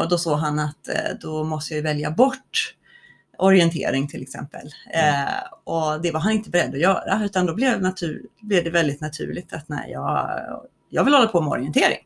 Och 0.00 0.08
då 0.08 0.18
såg 0.18 0.38
han 0.38 0.58
att 0.58 0.88
då 1.20 1.44
måste 1.44 1.74
jag 1.74 1.76
ju 1.76 1.82
välja 1.82 2.10
bort 2.10 2.74
orientering 3.38 4.08
till 4.08 4.22
exempel. 4.22 4.70
Mm. 4.92 5.26
Eh, 5.26 5.34
och 5.64 6.02
det 6.02 6.10
var 6.10 6.20
han 6.20 6.32
inte 6.32 6.50
beredd 6.50 6.74
att 6.74 6.80
göra 6.80 7.24
utan 7.24 7.46
då 7.46 7.54
blev, 7.54 7.82
natur, 7.82 8.22
blev 8.40 8.64
det 8.64 8.70
väldigt 8.70 9.00
naturligt 9.00 9.52
att 9.52 9.68
nej, 9.68 9.90
jag, 9.90 10.40
jag 10.92 11.04
vill 11.04 11.14
hålla 11.14 11.26
på 11.26 11.40
med 11.40 11.50
orientering. 11.50 11.98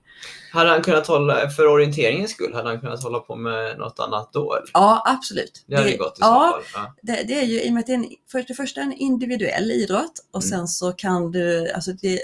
Hade 0.53 0.71
han 0.71 0.83
kunnat 0.83 1.07
hålla, 1.07 1.51
för 1.51 1.67
orienteringens 1.67 2.31
skull, 2.31 2.55
hade 2.55 2.69
han 2.69 2.81
kunnat 2.81 3.03
hålla 3.03 3.19
på 3.19 3.37
med 3.37 3.79
något 3.79 3.99
annat 4.01 4.31
då? 4.33 4.55
Eller? 4.55 4.71
Ja, 4.73 5.03
absolut. 5.07 5.65
Det 5.67 5.77
hade 5.77 5.91
Det- 5.91 5.97
gått 5.97 6.13
i 6.19 6.21
ja, 6.21 6.61
så 6.65 6.79
fall. 6.79 6.87
Det, 7.03 7.23
det 7.29 7.35
är 7.41 7.45
ju 7.45 7.63
i 7.63 7.69
och 7.69 7.73
med 7.73 7.81
att 7.81 7.87
det 7.87 7.93
är 7.93 7.97
en, 7.97 8.07
för 8.33 8.45
det 8.49 8.55
första 8.55 8.81
en 8.81 8.93
individuell 8.93 9.71
idrott 9.71 10.13
och 10.33 10.43
Mm. 10.43 10.51
sen 10.59 10.69
så 10.69 10.93
kan 10.93 11.31
du, 11.33 11.71
alltså 11.73 11.93
det, 11.93 12.19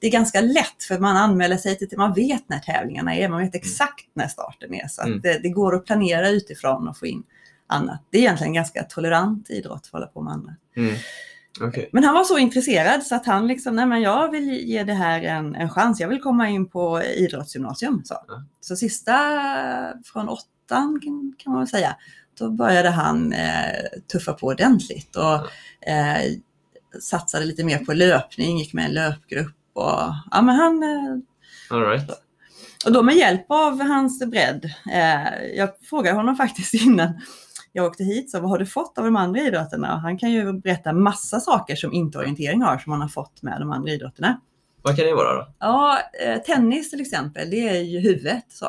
det 0.00 0.06
är 0.06 0.10
ganska 0.10 0.40
lätt 0.40 0.84
för 0.88 0.98
man 0.98 1.16
anmäler 1.16 1.56
sig 1.56 1.78
till, 1.78 1.88
man 1.98 2.14
vet 2.14 2.48
när 2.48 2.58
tävlingarna 2.58 3.14
är, 3.16 3.28
man 3.28 3.40
vet 3.42 3.54
exakt 3.54 4.06
när 4.14 4.28
starten 4.28 4.74
är. 4.74 4.88
Så 4.88 5.02
Mm. 5.02 5.20
det, 5.20 5.38
det 5.42 5.48
går 5.48 5.74
att 5.74 5.86
planera 5.86 6.28
utifrån 6.28 6.88
och 6.88 6.98
få 6.98 7.06
in 7.06 7.22
annat. 7.68 8.06
Det 8.10 8.18
är 8.18 8.22
egentligen 8.22 8.50
en 8.50 8.54
ganska 8.54 8.82
tolerant 8.82 9.50
idrott 9.50 9.80
att 9.84 9.92
hålla 9.92 10.06
på 10.06 10.22
med 10.22 10.32
annat. 10.32 10.56
Mm. 11.60 11.68
Okej. 11.68 11.90
Men 11.92 12.04
han 12.04 12.14
var 12.14 12.24
så 12.24 12.38
intresserad 12.38 13.02
så 13.02 13.14
att 13.14 13.26
han 13.26 13.46
liksom, 13.46 13.76
nej 13.76 13.86
men 13.86 14.00
jag 14.02 14.30
vill 14.30 14.50
ge 14.68 14.84
det 14.84 14.92
här 14.94 15.22
en, 15.22 15.54
en 15.54 15.70
chans, 15.70 16.00
jag 16.00 16.08
vill 16.08 16.20
komma 16.22 16.48
in 16.48 16.68
på 16.68 17.02
idrottsgymnasium. 17.02 18.02
Så, 18.04 18.14
Ja. 18.28 18.42
så 18.60 18.76
sista 18.76 19.12
från 20.04 20.28
åttan 20.28 21.00
kan, 21.38 21.52
man 21.52 21.58
väl 21.58 21.68
säga, 21.68 21.96
då 22.38 22.50
började 22.50 22.90
han 22.90 23.32
eh, 23.32 23.70
tuffa 24.12 24.32
på 24.32 24.46
ordentligt 24.46 25.16
och 25.16 25.34
eh, 25.88 26.22
satsade 27.00 27.44
lite 27.44 27.64
mer 27.64 27.78
på 27.78 27.92
löpning, 27.92 28.58
gick 28.58 28.72
med 28.72 28.82
i 28.84 28.86
en 28.88 28.94
löpgrupp 28.94 29.56
och 29.72 30.12
ja 30.30 30.42
men 30.42 30.56
han 30.56 30.82
eh, 30.82 31.16
All 31.76 31.82
right. 31.86 32.10
och 32.86 32.92
då 32.92 33.02
med 33.02 33.16
hjälp 33.16 33.46
av 33.48 33.80
hans 33.82 34.18
bredd. 34.26 34.64
Eh, 34.92 35.44
jag 35.56 35.68
frågade 35.90 36.16
honom 36.16 36.36
faktiskt 36.44 36.74
innan 36.74 37.20
jag 37.76 37.86
åkte 37.86 38.04
hit, 38.04 38.30
så 38.30 38.40
vad 38.40 38.50
har 38.50 38.58
du 38.58 38.66
fått 38.66 38.98
av 38.98 39.04
de 39.04 39.16
andra 39.16 39.40
idrotterna? 39.40 39.94
Och 39.94 40.00
han 40.00 40.18
kan 40.18 40.30
ju 40.32 40.52
berätta 40.52 40.92
massa 40.92 41.40
saker 41.40 41.76
som 41.76 41.92
inte 41.92 42.18
orientering 42.18 42.62
har, 42.62 42.78
som 42.78 42.92
han 42.92 43.00
har 43.00 43.08
fått 43.08 43.42
med 43.42 43.60
de 43.60 43.72
andra 43.72 43.92
idrotterna. 43.92 44.40
Vad 44.82 44.96
kan 44.96 45.04
det 45.06 45.14
vara 45.14 45.34
då? 45.34 45.48
Ja, 45.58 45.98
eh, 46.24 46.42
tennis 46.42 46.90
till 46.90 47.00
exempel, 47.00 47.50
det 47.50 47.68
är 47.68 47.80
ju 47.82 48.00
huvudet. 48.00 48.44
Så. 48.48 48.66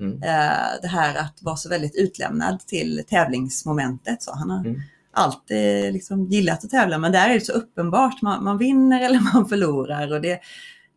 Mm. 0.00 0.22
Eh, 0.22 0.80
det 0.82 0.88
här 0.88 1.16
att 1.20 1.38
vara 1.42 1.56
så 1.56 1.68
väldigt 1.68 1.96
utlämnad 1.96 2.60
till 2.60 3.02
tävlingsmomentet. 3.08 4.22
Så. 4.22 4.34
Han 4.34 4.50
har 4.50 4.60
Mm. 4.64 4.80
alltid 5.12 5.92
liksom 5.92 6.24
gillat 6.26 6.64
att 6.64 6.70
tävla, 6.70 6.98
men 6.98 7.12
där 7.12 7.28
är 7.30 7.34
det 7.34 7.40
så 7.40 7.52
uppenbart. 7.52 8.22
Man, 8.22 8.44
man 8.44 8.58
vinner 8.58 9.00
eller 9.04 9.34
man 9.34 9.48
förlorar. 9.48 10.12
Och 10.12 10.20
det, 10.20 10.40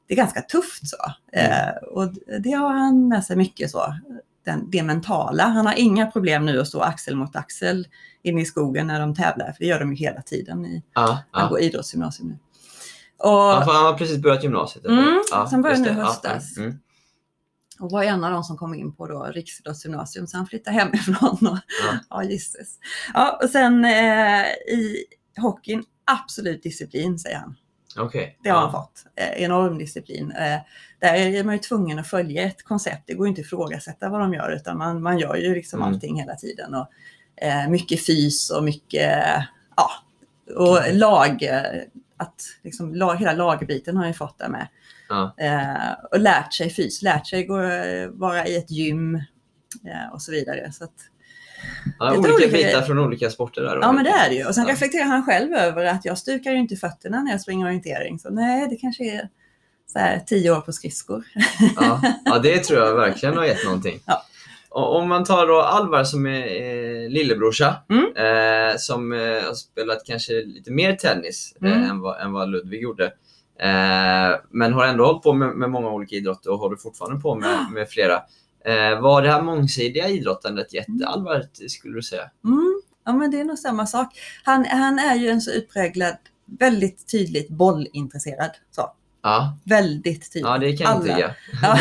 det 0.07 0.13
är 0.13 0.17
ganska 0.17 0.41
tufft 0.41 0.89
så. 0.89 0.97
Eh, 1.33 1.69
och 1.91 2.13
det 2.43 2.51
har 2.51 2.73
han 2.73 3.07
med 3.07 3.23
sig 3.23 3.35
mycket 3.35 3.71
så. 3.71 3.95
Den, 4.43 4.69
det 4.69 4.83
mentala. 4.83 5.43
Han 5.43 5.65
har 5.65 5.73
inga 5.73 6.07
problem 6.11 6.45
nu 6.45 6.59
att 6.59 6.67
stå 6.67 6.81
axel 6.81 7.15
mot 7.15 7.35
axel 7.35 7.87
inne 8.23 8.41
i 8.41 8.45
skogen 8.45 8.87
när 8.87 8.99
de 8.99 9.15
tävlar, 9.15 9.45
för 9.45 9.59
det 9.59 9.65
gör 9.65 9.79
de 9.79 9.89
ju 9.89 9.95
hela 9.95 10.21
tiden. 10.21 10.65
I, 10.65 10.83
Ja, 10.93 11.19
Han 11.31 11.43
ja. 11.43 11.49
går 11.49 11.59
idrottsgymnasium 11.59 12.29
nu. 12.29 12.37
Och, 13.17 13.29
Han, 13.31 13.65
får- 13.65 13.73
han 13.73 13.85
har 13.85 13.93
precis 13.97 14.17
börjat 14.17 14.43
gymnasiet? 14.43 14.85
eller? 14.85 15.01
Mm, 15.01 15.21
ja, 15.31 15.47
sen 15.49 15.61
började 15.61 15.81
nu 15.81 15.89
höstas. 15.89 16.53
Ja, 16.57 16.63
mm. 16.63 16.79
och 17.79 17.91
var 17.91 18.03
en 18.03 18.23
av 18.23 18.31
de 18.31 18.43
som 18.43 18.57
kom 18.57 18.73
in 18.73 18.95
på 18.95 19.07
då 19.07 19.23
riksidrottsgymnasium, 19.23 20.27
så 20.27 20.37
han 20.37 20.45
flyttade 20.47 20.75
hemifrån. 20.77 21.37
Och, 21.41 21.57
Ja. 21.85 21.97
ja, 22.09 22.23
gisses. 22.23 22.79
Ja, 23.13 23.39
och 23.43 23.49
sen 23.49 23.85
eh, 23.85 24.45
i 24.67 25.03
hockeyn, 25.37 25.83
absolut 26.05 26.63
disciplin, 26.63 27.19
säger 27.19 27.37
han. 27.37 27.55
Okej. 27.97 28.37
Det 28.43 28.49
har 28.49 28.61
han 28.61 28.71
fått. 28.71 29.05
Eh, 29.15 29.43
enorm 29.43 29.77
disciplin. 29.77 30.31
Eh, 30.31 30.59
där 30.99 31.13
är 31.13 31.43
man 31.43 31.55
ju 31.55 31.59
tvungen 31.59 31.99
att 31.99 32.07
följa 32.07 32.43
ett 32.43 32.63
koncept. 32.63 33.03
Det 33.07 33.13
går 33.13 33.27
inte 33.27 33.41
att 33.41 33.45
ifrågasätta 33.47 34.09
vad 34.09 34.19
de 34.19 34.33
gör, 34.33 34.51
utan 34.51 34.77
man, 34.77 35.01
man 35.01 35.19
gör 35.19 35.35
ju 35.35 35.55
liksom 35.55 35.81
Mm. 35.81 35.93
allting 35.93 36.19
hela 36.19 36.35
tiden. 36.35 36.75
Och, 36.75 36.87
eh, 37.35 37.69
mycket 37.69 38.05
fys 38.05 38.49
och 38.49 38.63
mycket, 38.63 39.23
ja, 39.75 39.89
och 40.55 40.93
lag, 40.93 41.43
eh, 41.43 41.81
att 42.17 42.41
liksom, 42.63 42.95
lag, 42.95 43.15
hela 43.15 43.33
lagbiten 43.33 43.97
har 43.97 44.05
jag 44.05 44.15
fått 44.17 44.39
där 44.39 44.49
med. 44.49 44.67
Ja. 45.09 45.33
Eh, 45.37 45.93
och 46.11 46.19
lärt 46.19 46.53
sig 46.53 46.69
fys, 46.69 47.01
lärt 47.01 47.27
sig 47.27 47.43
gå, 47.45 47.57
vara 48.11 48.47
i 48.47 48.57
ett 48.57 48.71
gym 48.71 49.15
eh, 49.85 50.13
och 50.13 50.21
så 50.21 50.31
vidare. 50.31 50.71
Så 50.71 50.83
att, 50.83 50.93
Ja, 51.99 52.17
olika 52.17 52.33
olika 52.33 52.47
bitar 52.47 52.59
grejer. 52.63 52.81
från 52.81 52.99
olika 52.99 53.29
sporter 53.29 53.61
där. 53.61 53.79
ja 53.81 53.91
men 53.91 54.03
det 54.03 54.09
är 54.09 54.29
det 54.29 54.35
ju. 54.35 54.45
Och 54.47 54.55
sen 54.55 54.65
ja. 54.67 54.73
reflekterar 54.73 55.05
han 55.05 55.25
själv 55.25 55.53
över 55.53 55.85
att 55.85 56.05
jag 56.05 56.17
stukar 56.17 56.51
ju 56.51 56.57
inte 56.57 56.75
fötterna 56.75 57.21
när 57.23 57.31
jag 57.31 57.41
springer 57.41 57.65
orientering. 57.65 58.19
Så 58.19 58.29
nej, 58.29 58.67
det 58.69 58.75
kanske 58.75 59.03
är 59.03 59.29
så 59.93 59.99
här, 59.99 60.19
tio 60.19 60.51
år 60.51 60.61
på 60.61 60.71
skridskor. 60.71 61.23
Ja. 61.75 62.01
ja, 62.25 62.39
det 62.39 62.57
tror 62.63 62.79
jag 62.79 62.95
verkligen 63.05 63.37
har 63.37 63.45
gett 63.45 63.65
någonting. 63.65 63.99
Ja. 64.05 64.23
Om 64.69 65.09
man 65.09 65.23
tar 65.23 65.47
då 65.47 65.61
Alvar 65.61 66.03
som 66.03 66.25
är 66.25 66.47
eh, 66.47 67.09
lillebrorsa, 67.09 67.75
Mm. 67.89 68.05
eh, 68.05 68.75
som 68.77 69.11
eh, 69.11 69.19
har 69.19 69.53
spelat 69.53 70.03
kanske 70.05 70.33
lite 70.33 70.71
mer 70.71 70.93
tennis 70.95 71.53
Mm. 71.61 71.83
eh, 71.83 71.89
än, 71.89 71.99
vad, 71.99 72.21
än 72.21 72.31
vad 72.31 72.49
Ludvig 72.49 72.81
gjorde. 72.81 73.05
Eh, 73.61 74.39
men 74.49 74.73
har 74.73 74.85
ändå 74.85 75.05
hållit 75.05 75.23
på 75.23 75.33
med, 75.33 75.49
med 75.55 75.69
många 75.69 75.89
olika 75.89 76.15
idrotter 76.15 76.51
och 76.51 76.59
håller 76.59 76.75
fortfarande 76.77 77.21
på 77.21 77.35
med, 77.35 77.57
med 77.73 77.89
flera. 77.89 78.21
Eh, 78.65 79.01
vad 79.01 79.13
har 79.13 79.21
det 79.21 79.31
här 79.31 79.41
mångsidiga 79.41 80.07
idrottandet. 80.09 80.67
Alvar, 81.05 81.43
skulle 81.69 81.95
du 81.95 82.01
säga? 82.01 82.29
Mm, 82.45 82.81
ja, 83.05 83.13
men 83.13 83.31
det 83.31 83.39
är 83.39 83.43
nog 83.43 83.59
samma 83.59 83.85
sak. 83.87 84.07
Han, 84.43 84.65
han 84.65 84.99
är 84.99 85.15
ju 85.15 85.29
en 85.29 85.41
så 85.41 85.51
utpräglad, 85.51 86.17
väldigt 86.59 87.11
tydligt 87.11 87.49
bollintresserad. 87.49 88.51
Så. 88.75 88.91
Ja, 89.23 89.57
Väldigt 89.63 90.33
tydligt. 90.33 90.49
ja 90.49 90.57
det 90.57 90.77
kan 90.77 90.85
jag 90.85 90.95
Alla. 90.95 91.15
tycka. 91.15 91.35
Ja, 91.61 91.77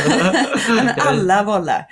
alla 1.09 1.45
bollar. 1.45 1.87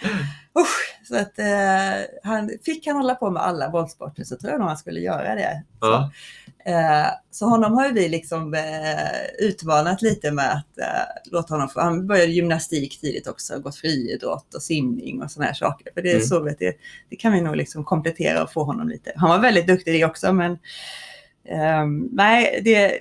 Usch, 0.61 1.07
så 1.09 1.17
att, 1.17 1.39
eh, 1.39 2.07
han, 2.23 2.51
fick 2.65 2.87
han 2.87 2.97
hålla 2.97 3.15
på 3.15 3.31
med 3.31 3.43
alla 3.43 3.69
bollsporter 3.71 4.25
så 4.25 4.37
tror 4.37 4.51
jag 4.53 4.61
nog 4.61 4.69
han 4.69 4.77
skulle 4.77 5.01
göra 5.01 5.35
det. 5.35 5.63
Ja. 5.81 6.11
Eh, 6.65 7.07
så 7.31 7.47
honom 7.47 7.73
har 7.73 7.93
vi 7.93 8.09
liksom 8.09 8.55
eh, 8.55 9.47
utmanat 9.49 10.03
lite 10.03 10.31
med 10.31 10.53
att 10.53 10.79
eh, 10.79 11.33
låta 11.33 11.55
honom 11.55 11.69
få, 11.69 11.81
han 11.81 12.07
började 12.07 12.33
gymnastik 12.33 13.01
tidigt 13.01 13.27
också, 13.27 13.59
gått 13.59 13.77
friidrott 13.77 14.55
och 14.55 14.63
simning 14.63 15.23
och 15.23 15.31
sådana 15.31 15.47
här 15.47 15.55
saker. 15.55 15.89
För 15.95 16.03
det, 16.03 16.11
Mm. 16.11 16.23
så 16.23 16.41
det, 16.41 16.77
det 17.11 17.17
kan 17.17 17.33
vi 17.33 17.41
nog 17.41 17.57
liksom 17.57 17.85
komplettera 17.85 18.43
och 18.43 18.53
få 18.53 18.65
honom 18.65 18.89
lite. 18.89 19.13
Han 19.17 19.31
var 19.31 19.39
väldigt 19.39 19.67
duktig 19.67 19.95
i 19.95 19.99
det 19.99 20.05
också 20.05 20.33
men 20.33 20.59
ehm, 21.49 22.09
nej, 22.13 22.61
det, 22.65 23.01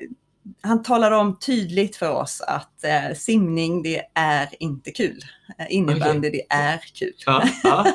han 0.61 0.83
talade 0.83 1.15
om 1.15 1.39
tydligt 1.39 1.95
för 1.95 2.11
oss 2.11 2.41
att 2.41 2.83
eh, 2.83 3.15
simning 3.15 3.83
det 3.83 4.01
är 4.13 4.47
inte 4.59 4.91
kul. 4.91 5.21
Eh, 5.57 5.65
innebandy 5.69 6.29
det 6.29 6.45
är 6.49 6.81
kul. 6.93 7.13
Ja, 7.25 7.43
ja. 7.63 7.87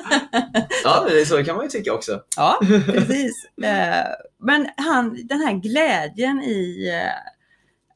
ja 0.84 1.06
det 1.10 1.26
så 1.26 1.44
kan 1.44 1.56
man 1.56 1.64
ju 1.64 1.70
tycka 1.70 1.92
också. 1.92 2.20
Ja, 2.36 2.60
precis. 2.86 3.44
Eh, 3.62 4.06
Men 4.38 4.68
han, 4.76 5.26
den 5.26 5.40
här 5.40 5.52
glädjen 5.52 6.42
i 6.42 6.90
eh, 6.94 7.32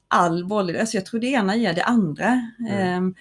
all 0.09 0.47
boll, 0.47 0.77
alltså 0.77 0.97
jag 0.97 1.07
tror 1.07 1.21
det 1.21 1.27
ena 1.27 1.57
ger 1.57 1.73
det 1.73 1.85
andra. 1.85 2.43
Mm. 2.69 3.15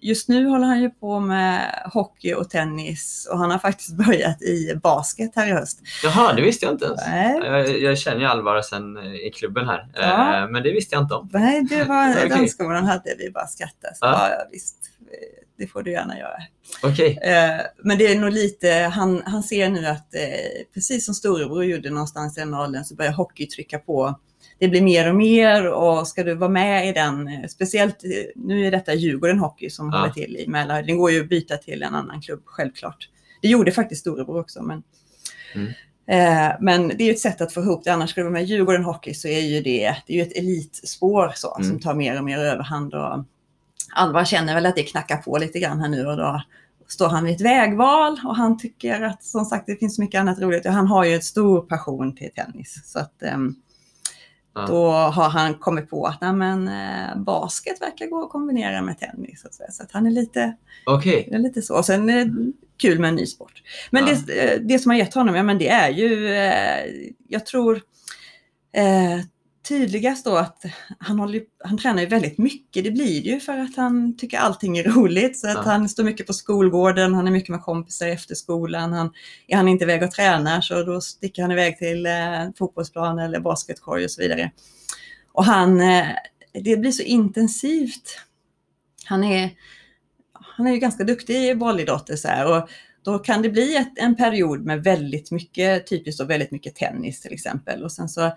Just 0.00 0.28
nu 0.28 0.46
håller 0.46 0.66
han 0.66 0.80
ju 0.82 0.90
på 0.90 1.20
med 1.20 1.82
hockey 1.92 2.34
och 2.34 2.50
tennis 2.50 3.28
och 3.32 3.38
han 3.38 3.50
har 3.50 3.58
faktiskt 3.58 3.96
börjat 4.06 4.42
i 4.42 4.74
basket 4.82 5.30
här 5.36 5.46
i 5.48 5.50
höst. 5.52 5.80
Jaha, 6.04 6.32
det 6.32 6.42
visste 6.42 6.66
jag 6.66 6.74
inte 6.74 6.84
ens. 6.84 7.00
Nej, 7.06 7.40
Jag, 7.44 7.80
jag 7.80 7.98
känner 7.98 8.20
ju 8.20 8.26
Alvar 8.26 8.62
sen 8.62 8.96
eh, 8.96 9.14
i 9.14 9.30
klubben 9.34 9.66
här, 9.68 9.88
Ja. 9.94 10.42
Eh, 10.42 10.48
men 10.50 10.62
det 10.62 10.72
visste 10.72 10.94
jag 10.94 11.02
inte 11.04 11.14
om. 11.14 11.28
nej 11.32 11.62
det 11.62 11.84
var 11.84 12.10
Okej. 12.16 12.28
den 12.28 12.48
skolan 12.48 12.84
hade, 12.84 13.14
vi 13.18 13.30
bara 13.30 13.46
skrattade. 13.46 13.94
Så, 13.94 14.04
Ja. 14.06 14.28
ja. 14.30 14.46
Visst, 14.52 14.76
det 15.58 15.66
får 15.66 15.82
du 15.82 15.90
gärna 15.90 16.18
göra. 16.18 16.36
Okej. 16.82 17.18
Eh, 17.22 17.60
Men 17.84 17.98
det 17.98 18.06
är 18.12 18.18
nog 18.20 18.30
lite, 18.32 18.68
han, 18.94 19.22
han 19.26 19.42
ser 19.42 19.68
nu 19.70 19.86
att 19.86 20.08
precis 20.74 21.04
som 21.04 21.14
storebror 21.14 21.64
gjorde 21.64 21.90
någonstans 21.90 22.36
i 22.38 22.40
den 22.40 22.54
åldern 22.54 22.84
så 22.84 22.94
börjar 22.94 23.12
hockey 23.12 23.46
trycka 23.46 23.78
på. 23.78 24.18
Det 24.62 24.68
blir 24.68 24.82
mer 24.82 25.08
och 25.08 25.14
mer 25.16 25.72
och 25.72 26.08
ska 26.08 26.24
du 26.24 26.34
vara 26.34 26.50
med 26.50 26.88
i 26.88 26.92
den, 26.92 27.28
eh, 27.28 27.46
speciellt 27.48 28.04
eh, 28.04 28.10
nu 28.36 28.66
är 28.66 28.70
detta 28.70 28.94
Djurgården 28.94 29.38
Hockey 29.38 29.70
som 29.70 29.90
Ja. 29.92 29.98
håller 29.98 30.12
till 30.12 30.36
i 30.36 30.48
Mälarhöjden. 30.48 30.86
Den 30.86 30.98
går 30.98 31.10
ju 31.10 31.20
att 31.20 31.28
byta 31.28 31.56
till 31.56 31.82
en 31.82 31.94
annan 31.94 32.20
klubb 32.22 32.42
självklart. 32.44 33.08
Det 33.42 33.48
gjorde 33.48 33.72
faktiskt 33.72 34.00
storebror 34.00 34.40
också. 34.40 34.62
Men, 34.62 34.82
Mm. 35.54 35.68
eh, 36.06 36.56
men 36.60 36.88
det 36.88 37.02
är 37.04 37.06
ju 37.06 37.10
ett 37.12 37.18
sätt 37.20 37.40
att 37.40 37.52
få 37.52 37.60
ihop 37.60 37.84
det. 37.84 37.92
Annars 37.92 38.10
skulle 38.10 38.22
du 38.26 38.30
vara 38.30 38.40
med 38.40 38.44
Djurgården 38.48 38.84
Hockey 38.84 39.14
så 39.14 39.28
är 39.28 39.40
ju 39.40 39.60
det, 39.60 39.96
det 40.06 40.12
är 40.12 40.16
ju 40.16 40.22
ett 40.22 40.36
elitspår 40.38 41.32
så, 41.34 41.54
Mm. 41.56 41.68
som 41.68 41.80
tar 41.80 41.94
mer 41.94 42.18
och 42.18 42.24
mer 42.24 42.38
överhand. 42.38 42.94
Och 42.94 43.24
Alvar 43.94 44.24
känner 44.24 44.54
väl 44.54 44.66
att 44.66 44.76
det 44.76 44.82
knackar 44.82 45.16
på 45.16 45.38
lite 45.38 45.58
grann 45.58 45.80
här 45.80 45.88
nu 45.88 46.06
och 46.06 46.16
då 46.16 46.42
står 46.88 47.08
han 47.08 47.24
vid 47.24 47.34
ett 47.34 47.40
vägval 47.40 48.20
och 48.24 48.36
han 48.36 48.58
tycker 48.58 49.00
att 49.02 49.24
som 49.24 49.44
sagt 49.44 49.66
det 49.66 49.76
finns 49.76 49.98
mycket 49.98 50.20
annat 50.20 50.38
roligt. 50.40 50.66
Och 50.66 50.72
han 50.72 50.86
har 50.86 51.04
ju 51.04 51.14
en 51.14 51.22
stor 51.22 51.60
passion 51.60 52.16
till 52.16 52.30
tennis. 52.34 52.80
Så 52.84 52.98
att 52.98 53.22
ehm, 53.22 53.54
Ja. 54.54 54.66
då 54.66 54.90
har 54.90 55.28
han 55.28 55.54
kommit 55.54 55.90
på 55.90 56.06
att 56.06 56.20
nej, 56.20 56.32
men, 56.32 56.68
eh, 56.68 57.16
basket 57.16 57.80
verkar 57.82 58.06
gå 58.06 58.24
att 58.24 58.30
kombinera 58.30 58.82
med 58.82 58.98
tennis. 58.98 59.40
Så 59.42 59.48
så 59.70 59.82
att 59.82 59.92
han 59.92 60.06
är 60.06 60.10
lite, 60.10 60.56
det 61.28 61.34
är 61.34 61.38
lite 61.38 61.62
så. 61.62 61.76
Och 61.78 61.84
sen 61.84 62.10
är 62.10 62.24
det 62.24 62.52
kul 62.76 62.98
med 62.98 63.08
en 63.08 63.14
ny 63.14 63.26
sport. 63.26 63.62
Men 63.90 64.06
Ja. 64.06 64.14
det, 64.26 64.52
eh, 64.54 64.60
det 64.60 64.78
som 64.78 64.90
har 64.90 64.96
gett 64.96 65.14
honom, 65.14 65.34
ja 65.34 65.42
men 65.42 65.58
det 65.58 65.68
är 65.68 65.90
ju, 65.90 66.28
eh, 66.34 66.84
jag 67.28 67.46
tror, 67.46 67.80
eh, 68.72 69.24
tydligast 69.62 70.24
då 70.24 70.36
att 70.36 70.64
han, 70.98 71.18
håller, 71.18 71.42
han 71.64 71.78
tränar 71.78 72.02
ju 72.02 72.08
väldigt 72.08 72.38
mycket. 72.38 72.84
Det 72.84 72.90
blir 72.90 73.22
det 73.22 73.28
ju 73.28 73.40
för 73.40 73.58
att 73.58 73.76
han 73.76 74.16
tycker 74.16 74.38
allting 74.38 74.78
är 74.78 74.84
roligt. 74.94 75.38
Så 75.38 75.48
att 75.48 75.54
Ja. 75.54 75.62
han 75.62 75.88
står 75.88 76.04
mycket 76.04 76.26
på 76.26 76.32
skolgården, 76.32 77.14
han 77.14 77.26
är 77.26 77.30
mycket 77.30 77.48
med 77.48 77.62
kompisar 77.62 78.08
efter 78.08 78.34
skolan. 78.34 78.92
Han, 78.92 79.12
är 79.46 79.56
han 79.56 79.68
inte 79.68 79.84
iväg 79.84 80.02
och 80.02 80.10
tränar 80.10 80.60
så 80.60 80.82
då 80.82 81.00
sticker 81.00 81.42
han 81.42 81.50
iväg 81.50 81.78
till 81.78 82.06
eh, 82.06 82.12
fotbollsplan 82.58 83.18
eller 83.18 83.40
basketkorg 83.40 84.04
och 84.04 84.10
så 84.10 84.22
vidare. 84.22 84.50
Och 85.32 85.44
han, 85.44 85.80
eh, 85.80 86.06
det 86.64 86.76
blir 86.76 86.92
så 86.92 87.02
intensivt. 87.02 88.18
Han 89.04 89.24
är, 89.24 89.50
han 90.32 90.66
är 90.66 90.72
ju 90.72 90.78
ganska 90.78 91.04
duktig 91.04 91.36
i 91.50 91.54
bollidrotter 91.54 92.16
så 92.16 92.28
här. 92.28 92.56
Och 92.58 92.68
då 93.04 93.18
kan 93.18 93.42
det 93.42 93.50
bli 93.50 93.76
ett, 93.76 93.92
en 93.96 94.16
period 94.16 94.64
med 94.64 94.84
väldigt 94.84 95.30
mycket, 95.30 95.86
typiskt 95.86 96.20
då 96.20 96.24
väldigt 96.26 96.50
mycket 96.50 96.74
tennis 96.76 97.20
till 97.20 97.32
exempel. 97.32 97.84
Och 97.84 97.92
sen 97.92 98.08
så 98.08 98.26
och 98.26 98.32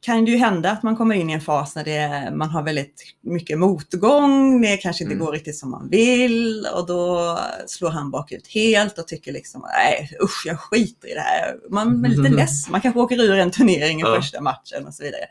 kan 0.00 0.24
det 0.24 0.30
ju 0.30 0.36
hända 0.36 0.70
att 0.70 0.82
man 0.82 0.96
kommer 0.96 1.14
in 1.14 1.30
i 1.30 1.32
en 1.32 1.40
fas 1.40 1.74
när 1.76 1.84
det, 1.84 2.30
man 2.36 2.50
har 2.50 2.62
väldigt 2.62 3.02
mycket 3.20 3.58
motgång, 3.58 4.62
det 4.62 4.76
kanske 4.76 5.04
inte 5.04 5.14
Mm. 5.14 5.26
går 5.26 5.32
riktigt 5.32 5.56
som 5.58 5.70
man 5.70 5.88
vill 5.90 6.66
och 6.74 6.86
då 6.86 7.38
slår 7.66 7.90
han 7.90 8.10
bakut 8.10 8.46
helt 8.48 8.98
och 8.98 9.08
tycker 9.08 9.32
liksom 9.32 9.64
nej 9.76 10.10
usch 10.22 10.42
jag 10.46 10.60
skiter 10.60 11.08
i 11.10 11.14
det 11.14 11.20
här. 11.20 11.56
Man 11.70 12.04
är 12.04 12.08
lite 12.08 12.28
less, 12.36 12.68
man 12.68 12.80
kanske 12.80 13.00
åker 13.00 13.20
ur 13.22 13.38
en 13.38 13.50
turnering 13.50 13.98
i 13.98 14.02
Ja. 14.02 14.16
första 14.16 14.40
matchen 14.40 14.86
och 14.86 14.94
så 14.94 15.02
vidare. 15.02 15.24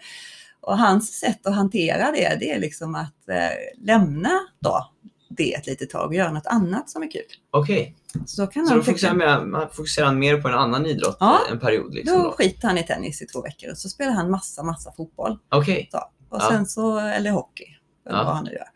Och 0.61 0.77
hans 0.77 1.19
sätt 1.19 1.47
att 1.47 1.55
hantera 1.55 2.11
det, 2.11 2.37
det 2.39 2.51
är 2.51 2.59
liksom 2.59 2.95
att 2.95 3.29
eh, 3.29 3.85
lämna 3.85 4.31
då 4.59 4.89
det 5.29 5.53
ett 5.53 5.67
litet 5.67 5.89
tag 5.89 6.07
och 6.07 6.15
göra 6.15 6.31
något 6.31 6.45
annat 6.47 6.89
som 6.89 7.03
är 7.03 7.11
kul. 7.11 7.21
Okej, 7.51 7.95
Så 8.25 8.41
då 8.41 8.47
kan 8.47 8.65
så 8.65 8.71
han 8.71 8.79
då 8.79 8.83
fokuserar, 8.83 9.13
mer, 9.13 9.45
man 9.45 9.67
fokuserar 9.71 10.13
mer 10.13 10.41
på 10.41 10.47
en 10.47 10.53
annan 10.53 10.85
idrott 10.85 11.17
Ja. 11.19 11.39
en 11.51 11.59
period? 11.59 11.93
Liksom, 11.93 12.17
då 12.17 12.23
då. 12.23 12.31
skiter 12.31 12.67
han 12.67 12.77
i 12.77 12.83
tennis 12.83 13.21
i 13.21 13.25
två 13.25 13.41
veckor 13.41 13.71
och 13.71 13.77
så 13.77 13.89
spelar 13.89 14.11
han 14.11 14.31
massa, 14.31 14.63
massa 14.63 14.91
fotboll. 14.91 15.37
Okej, 15.51 15.89
Så. 15.91 15.97
Och 16.29 16.37
Ja. 16.41 16.49
sen 16.51 16.65
så, 16.65 16.97
eller 16.99 17.31
hockey, 17.31 17.65
eller 18.09 18.17
Ja. 18.17 18.23
vad 18.23 18.35
han 18.35 18.43
nu 18.45 18.51
gör. 18.51 18.67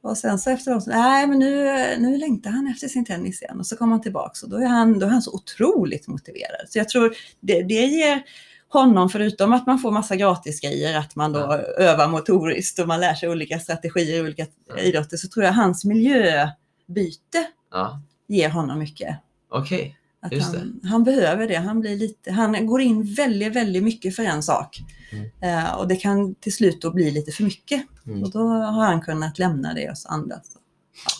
Och 0.00 0.18
sen 0.18 0.38
så 0.38 0.50
efteråt, 0.50 0.84
så, 0.84 0.90
nej 0.90 1.26
men 1.26 1.38
nu, 1.38 1.64
nu 1.98 2.16
längtar 2.16 2.50
han 2.50 2.66
efter 2.66 2.88
sin 2.88 3.04
tennis 3.04 3.42
igen 3.42 3.58
och 3.58 3.66
så 3.66 3.76
kommer 3.76 3.92
han 3.92 4.02
tillbaks 4.02 4.42
och 4.42 4.50
då 4.50 4.56
är 4.56 4.66
han, 4.66 4.98
då 4.98 5.06
är 5.06 5.10
han 5.10 5.22
så 5.22 5.34
otroligt 5.34 6.08
motiverad. 6.08 6.68
Så 6.68 6.78
jag 6.78 6.88
tror 6.88 7.14
det, 7.40 7.62
det 7.62 7.74
ger 7.86 8.22
honom, 8.68 9.08
förutom 9.08 9.52
att 9.52 9.66
man 9.66 9.78
får 9.78 9.90
massa 9.90 10.16
gratisgrejer, 10.16 10.98
att 10.98 11.16
man 11.16 11.32
då 11.32 11.38
Ja. 11.38 11.58
övar 11.58 12.08
motoriskt 12.08 12.78
och 12.78 12.88
man 12.88 13.00
lär 13.00 13.14
sig 13.14 13.28
olika 13.28 13.58
strategier 13.58 14.16
i 14.16 14.20
olika 14.22 14.46
Ja. 14.68 14.78
idrotter, 14.78 15.16
så 15.16 15.28
tror 15.28 15.44
jag 15.44 15.52
hans 15.52 15.84
miljöbyte 15.84 17.46
ja. 17.70 18.00
ger 18.28 18.48
honom 18.48 18.78
mycket. 18.78 19.16
Okej. 19.50 19.94
Att 20.20 20.32
Just 20.32 20.54
han, 20.54 20.80
han 20.84 21.04
behöver 21.04 21.48
det. 21.48 21.56
Han, 21.56 21.80
blir 21.80 21.96
lite, 21.96 22.32
han 22.32 22.66
går 22.66 22.80
in 22.80 23.14
väldigt, 23.14 23.56
väldigt 23.56 23.82
mycket 23.82 24.16
för 24.16 24.22
en 24.22 24.42
sak. 24.42 24.78
Mm. 25.12 25.30
Eh, 25.42 25.74
och 25.74 25.88
det 25.88 25.96
kan 25.96 26.34
till 26.34 26.54
slut 26.54 26.82
då 26.82 26.90
bli 26.90 27.10
lite 27.10 27.32
för 27.32 27.44
mycket. 27.44 27.82
Mm. 28.06 28.22
Och 28.22 28.30
då 28.30 28.38
har 28.48 28.84
han 28.84 29.00
kunnat 29.00 29.38
lämna 29.38 29.74
det 29.74 29.90
och 29.90 29.98
så 29.98 30.08
andra. 30.08 30.36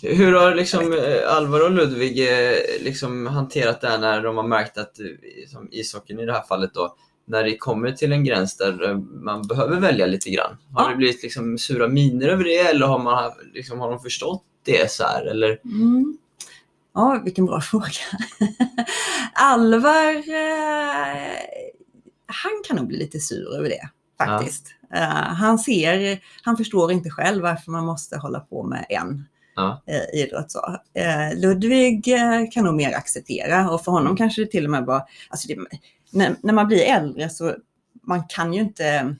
Hur 0.03 0.33
har 0.33 0.55
liksom 0.55 0.93
eh, 0.93 1.37
Alvar 1.37 1.65
och 1.65 1.71
Ludvig 1.71 2.19
eh, 2.29 2.55
liksom 2.81 3.27
hanterat 3.27 3.81
det 3.81 3.89
här 3.89 3.99
när 3.99 4.23
de 4.23 4.37
har 4.37 4.49
märkt 4.49 4.79
att, 4.79 4.97
som 5.49 5.69
ishockeyn 5.71 6.21
i 6.21 6.27
det 6.27 6.33
här 6.33 6.43
fallet 6.43 6.75
då, 6.75 6.97
när 7.29 7.45
det 7.45 7.57
kommer 7.57 7.93
till 7.93 8.13
en 8.13 8.25
gräns 8.25 8.57
där 8.57 8.91
eh, 8.91 8.99
man 8.99 9.47
behöver 9.47 9.81
välja 9.81 10.07
lite 10.07 10.31
grann? 10.31 10.57
Har 10.75 10.85
Ja. 10.85 10.91
det 10.91 10.97
blivit 10.97 11.23
liksom 11.23 11.59
sura 11.59 11.89
miner 11.89 12.29
över 12.29 12.45
det 12.45 12.59
eller 12.59 12.87
har, 12.87 12.99
man, 12.99 13.33
liksom, 13.55 13.79
har 13.81 13.91
de 13.91 14.01
förstått 14.01 14.43
det 14.65 14.91
så 14.91 15.05
här? 15.05 15.25
Eller? 15.27 15.59
Mm. 15.65 16.19
Ja, 16.95 17.21
vilken 17.25 17.47
bra 17.47 17.61
fråga. 17.71 17.87
Alvar, 19.35 20.15
eh, 20.15 21.37
han 22.27 22.53
kan 22.69 22.77
nog 22.77 22.87
bli 22.87 22.99
lite 22.99 23.21
sur 23.21 23.55
över 23.57 23.69
det 23.69 23.89
faktiskt. 24.25 24.67
Eh, 24.95 25.01
han 25.35 25.59
ser, 25.59 26.21
han 26.43 26.57
förstår 26.57 26.93
inte 26.93 27.11
själv 27.11 27.43
varför 27.43 27.71
man 27.71 27.85
måste 27.87 28.17
hålla 28.19 28.41
på 28.41 28.63
med 28.63 28.87
en 28.89 29.25
Ja. 29.57 29.83
eh, 29.87 30.21
idrott. 30.23 30.51
Så. 30.51 30.77
Eh, 30.95 31.39
Ludvig 31.41 32.09
eh, 32.09 32.51
kan 32.51 32.65
nog 32.65 32.75
mer 32.75 32.93
acceptera 32.97 33.71
och 33.71 33.85
för 33.85 33.93
honom 33.93 34.07
Mm. 34.07 34.17
kanske 34.17 34.41
det 34.45 34.51
till 34.51 34.65
och 34.65 34.71
med 34.71 34.85
bara, 34.85 35.03
alltså 35.31 35.49
det, 35.49 35.57
när, 36.13 36.37
när 36.43 36.53
man 36.55 36.67
blir 36.67 36.83
äldre 36.83 37.31
så 37.31 37.55
man 38.03 38.23
kan 38.29 38.53
ju 38.55 38.61
inte 38.61 39.15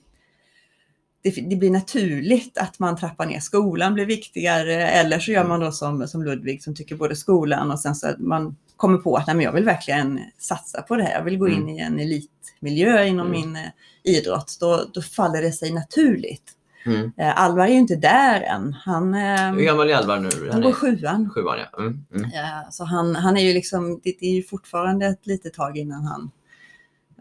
det, 1.21 1.29
det 1.49 1.55
blir 1.55 1.71
naturligt 1.71 2.57
att 2.57 2.79
man 2.79 2.97
trappar 2.97 3.25
ner. 3.25 3.39
Skolan 3.39 3.93
blir 3.93 4.05
viktigare 4.05 4.87
eller 4.89 5.19
så 5.19 5.31
gör 5.31 5.43
man 5.47 5.59
då 5.59 5.71
som, 5.71 6.07
som 6.07 6.23
Ludvig 6.23 6.63
som 6.63 6.75
tycker 6.75 6.95
både 6.95 7.15
skolan 7.15 7.71
och 7.71 7.79
sen 7.79 7.95
så 7.95 8.07
att 8.07 8.19
man 8.19 8.55
kommer 8.77 8.97
på 8.97 9.15
att 9.15 9.27
nej, 9.27 9.35
men 9.35 9.45
jag 9.45 9.51
vill 9.53 9.65
verkligen 9.65 10.19
satsa 10.37 10.81
på 10.81 10.95
det 10.95 11.03
här. 11.03 11.13
Jag 11.13 11.23
vill 11.23 11.37
gå 11.37 11.47
in 11.49 11.55
Mm. 11.63 11.69
i 11.69 11.79
en 11.79 11.99
elitmiljö 11.99 13.03
inom 13.05 13.27
Mm. 13.27 13.41
min 13.41 13.55
eh, 13.55 13.69
idrott. 14.03 14.57
Då, 14.59 14.85
då 14.93 15.01
faller 15.01 15.41
det 15.41 15.51
sig 15.51 15.73
naturligt. 15.73 16.51
Mm. 16.85 17.11
Eh, 17.17 17.39
Alvar 17.41 17.63
är 17.63 17.71
ju 17.71 17.77
inte 17.77 17.95
där 17.95 18.41
än. 18.41 18.73
Han, 18.73 19.13
eh, 19.13 19.53
Hur 19.53 19.61
gammal 19.63 19.89
är 19.89 19.93
Alvar 19.95 20.19
nu? 20.19 20.29
han 20.51 20.61
går 20.61 20.71
sjuan. 20.71 21.29
sjuan. 21.29 21.59
Ja. 21.71 21.79
Mm. 21.79 22.05
Mm. 22.15 22.29
Så 22.71 22.83
han, 22.83 23.15
han 23.15 23.37
är 23.37 23.41
ju 23.43 23.53
liksom, 23.53 23.99
det 24.03 24.13
det 24.19 24.25
är 24.25 24.33
ju 24.35 24.43
fortfarande 24.43 25.05
ett 25.05 25.27
litet 25.27 25.53
tag 25.53 25.77
innan 25.77 26.03
han 26.03 26.31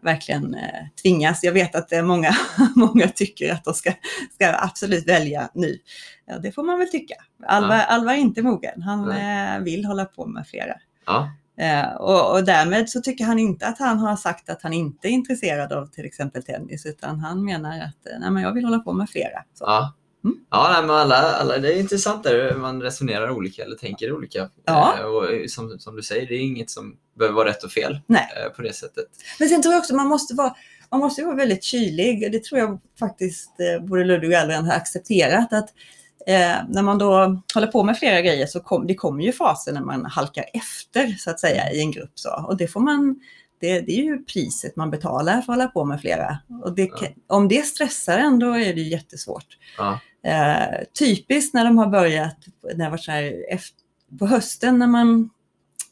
verkligen 0.02 0.54
eh, 0.54 0.86
tvingas. 1.02 1.44
Jag 1.44 1.52
vet 1.52 1.74
att 1.74 1.92
är 1.92 2.02
många, 2.02 2.30
många 2.76 3.08
tycker 3.08 3.52
att 3.52 3.64
de 3.64 3.74
ska, 3.74 3.92
ska 4.34 4.54
absolut 4.58 5.08
välja 5.08 5.50
nu. 5.54 5.78
Ja, 6.26 6.38
det 6.38 6.52
får 6.52 6.62
man 6.62 6.78
väl 6.78 6.88
tycka. 6.88 7.14
Alvar, 7.46 7.76
Ja. 7.76 7.82
Alvar 7.84 8.12
är 8.12 8.16
inte 8.16 8.42
mogen. 8.42 8.82
Han 8.82 9.10
eh, 9.10 9.60
vill 9.60 9.84
hålla 9.84 10.04
på 10.04 10.26
med 10.26 10.46
flera. 10.46 10.74
Ja. 11.06 11.30
Eh, 11.58 11.92
och, 11.96 12.32
och 12.32 12.44
därmed 12.44 12.90
så 12.90 13.00
tycker 13.00 13.24
han 13.24 13.38
inte 13.38 13.66
att 13.66 13.78
han 13.78 13.98
har 13.98 14.16
sagt 14.16 14.50
att 14.50 14.62
han 14.62 14.72
inte 14.72 15.08
är 15.08 15.10
intresserad 15.10 15.72
av 15.72 15.86
till 15.86 16.04
exempel 16.04 16.42
tennis, 16.42 16.86
utan 16.86 17.20
han 17.20 17.44
menar 17.44 17.70
att 17.70 18.06
eh, 18.12 18.18
nej, 18.20 18.30
men 18.30 18.42
jag 18.42 18.52
vill 18.52 18.64
hålla 18.64 18.78
på 18.78 18.92
med 18.92 19.10
flera. 19.10 19.44
Så. 19.54 19.64
Ja. 19.64 19.94
Mm. 20.24 20.36
Ja, 20.50 20.68
nej, 20.72 20.82
men 20.82 20.90
alla, 20.96 21.16
alla, 21.16 21.58
det 21.58 21.72
är 21.74 21.80
intressant 21.80 22.24
där 22.24 22.54
man 22.54 22.82
resonerar 22.82 23.30
olika 23.30 23.64
eller 23.64 23.76
tänker 23.76 24.12
olika. 24.12 24.50
Ja. 24.64 24.94
Eh, 24.98 25.04
och 25.04 25.50
som, 25.50 25.78
som 25.78 25.96
du 25.96 26.02
säger, 26.02 26.26
det 26.26 26.34
är 26.34 26.40
inget 26.40 26.70
som 26.70 26.96
behöver 27.18 27.36
vara 27.36 27.48
rätt 27.48 27.64
och 27.64 27.70
fel 27.72 28.00
Nej. 28.06 28.28
eh, 28.44 28.52
på 28.52 28.62
det 28.62 28.72
sättet. 28.72 29.04
Men 29.38 29.48
sen 29.48 29.62
tror 29.62 29.74
jag 29.74 29.80
också 29.80 29.94
man 29.94 30.06
måste 30.06 30.34
vara, 30.34 30.54
man 30.90 31.00
måste 31.00 31.24
vara 31.24 31.36
väldigt 31.36 31.64
kylig. 31.64 32.32
Det 32.32 32.44
tror 32.44 32.60
jag 32.60 32.80
faktiskt 32.98 33.50
eh, 33.60 33.86
både 33.86 34.04
Ludvig 34.04 34.30
och 34.30 34.36
Alvin 34.36 34.64
har 34.64 34.72
accepterat. 34.74 35.52
att 35.52 35.68
eh, 36.26 36.56
När 36.68 36.82
man 36.82 36.98
då 36.98 37.42
håller 37.54 37.66
på 37.66 37.84
med 37.84 37.98
flera 37.98 38.20
grejer 38.20 38.46
så 38.46 38.60
kom, 38.60 38.86
det 38.86 38.94
kommer 38.94 39.24
ju 39.24 39.32
faser 39.32 39.72
när 39.72 39.80
man 39.84 40.04
halkar 40.06 40.44
efter 40.54 41.06
så 41.18 41.30
att 41.30 41.40
säga 41.40 41.72
i 41.72 41.80
en 41.80 41.90
grupp. 41.90 42.12
Så. 42.14 42.44
Och 42.48 42.56
det 42.56 42.68
får 42.68 42.80
man 42.80 43.20
det, 43.60 43.80
det 43.80 43.92
är 43.92 44.02
ju 44.04 44.24
priset 44.24 44.76
man 44.76 44.90
betalar 44.90 45.32
för 45.32 45.38
att 45.40 45.46
hålla 45.46 45.66
på 45.66 45.84
med 45.84 46.00
flera. 46.00 46.38
Och 46.64 46.74
det, 46.74 46.86
kan- 46.86 47.14
Om 47.26 47.48
det 47.48 47.62
stressar 47.66 48.18
en 48.18 48.38
då 48.38 48.52
är 48.52 48.74
det 48.74 48.80
jättesvårt. 48.80 49.46
Ja. 49.78 50.00
Eh, 50.24 50.84
typiskt 50.98 51.54
när 51.54 51.64
de 51.64 51.78
har 51.78 51.86
börjat, 51.86 52.36
när 52.74 52.84
det 52.84 52.90
var 52.90 52.98
så 52.98 53.12
här, 53.12 53.44
efter, 53.50 53.78
på 54.18 54.26
hösten 54.26 54.78
när 54.78 54.86
man 54.86 55.30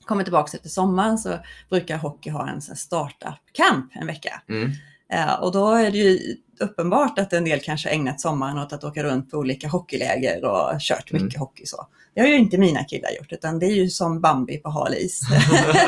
kommer 0.04 0.24
tillbaka 0.24 0.56
efter 0.56 0.68
sommaren 0.68 1.18
så 1.18 1.38
brukar 1.70 1.96
hockey 1.96 2.30
ha 2.30 2.48
en 2.48 2.60
startup-camp 2.60 3.90
en 3.92 4.06
vecka. 4.06 4.42
Mm. 4.48 4.70
Eh, 5.12 5.34
och 5.42 5.52
då 5.52 5.68
är 5.70 5.90
det 5.90 5.98
ju 5.98 6.36
uppenbart 6.60 7.18
att 7.18 7.32
en 7.32 7.44
del 7.44 7.60
kanske 7.60 7.88
ägnat 7.88 8.20
sommaren 8.20 8.58
åt 8.58 8.72
att 8.72 8.84
åka 8.84 9.02
runt 9.02 9.30
på 9.30 9.36
olika 9.38 9.68
hockeyläger 9.68 10.44
och 10.44 10.80
kört 10.80 11.12
mycket 11.12 11.34
Mm. 11.34 11.40
hockey 11.40 11.66
så. 11.66 11.86
Det 12.14 12.20
har 12.20 12.28
ju 12.28 12.36
inte 12.36 12.58
mina 12.58 12.84
killar 12.84 13.10
gjort 13.10 13.32
utan 13.32 13.58
det 13.58 13.66
är 13.66 13.70
ju 13.74 13.88
som 13.90 14.20
Bambi 14.20 14.58
på 14.58 14.70
hal 14.70 14.94
is 14.94 15.20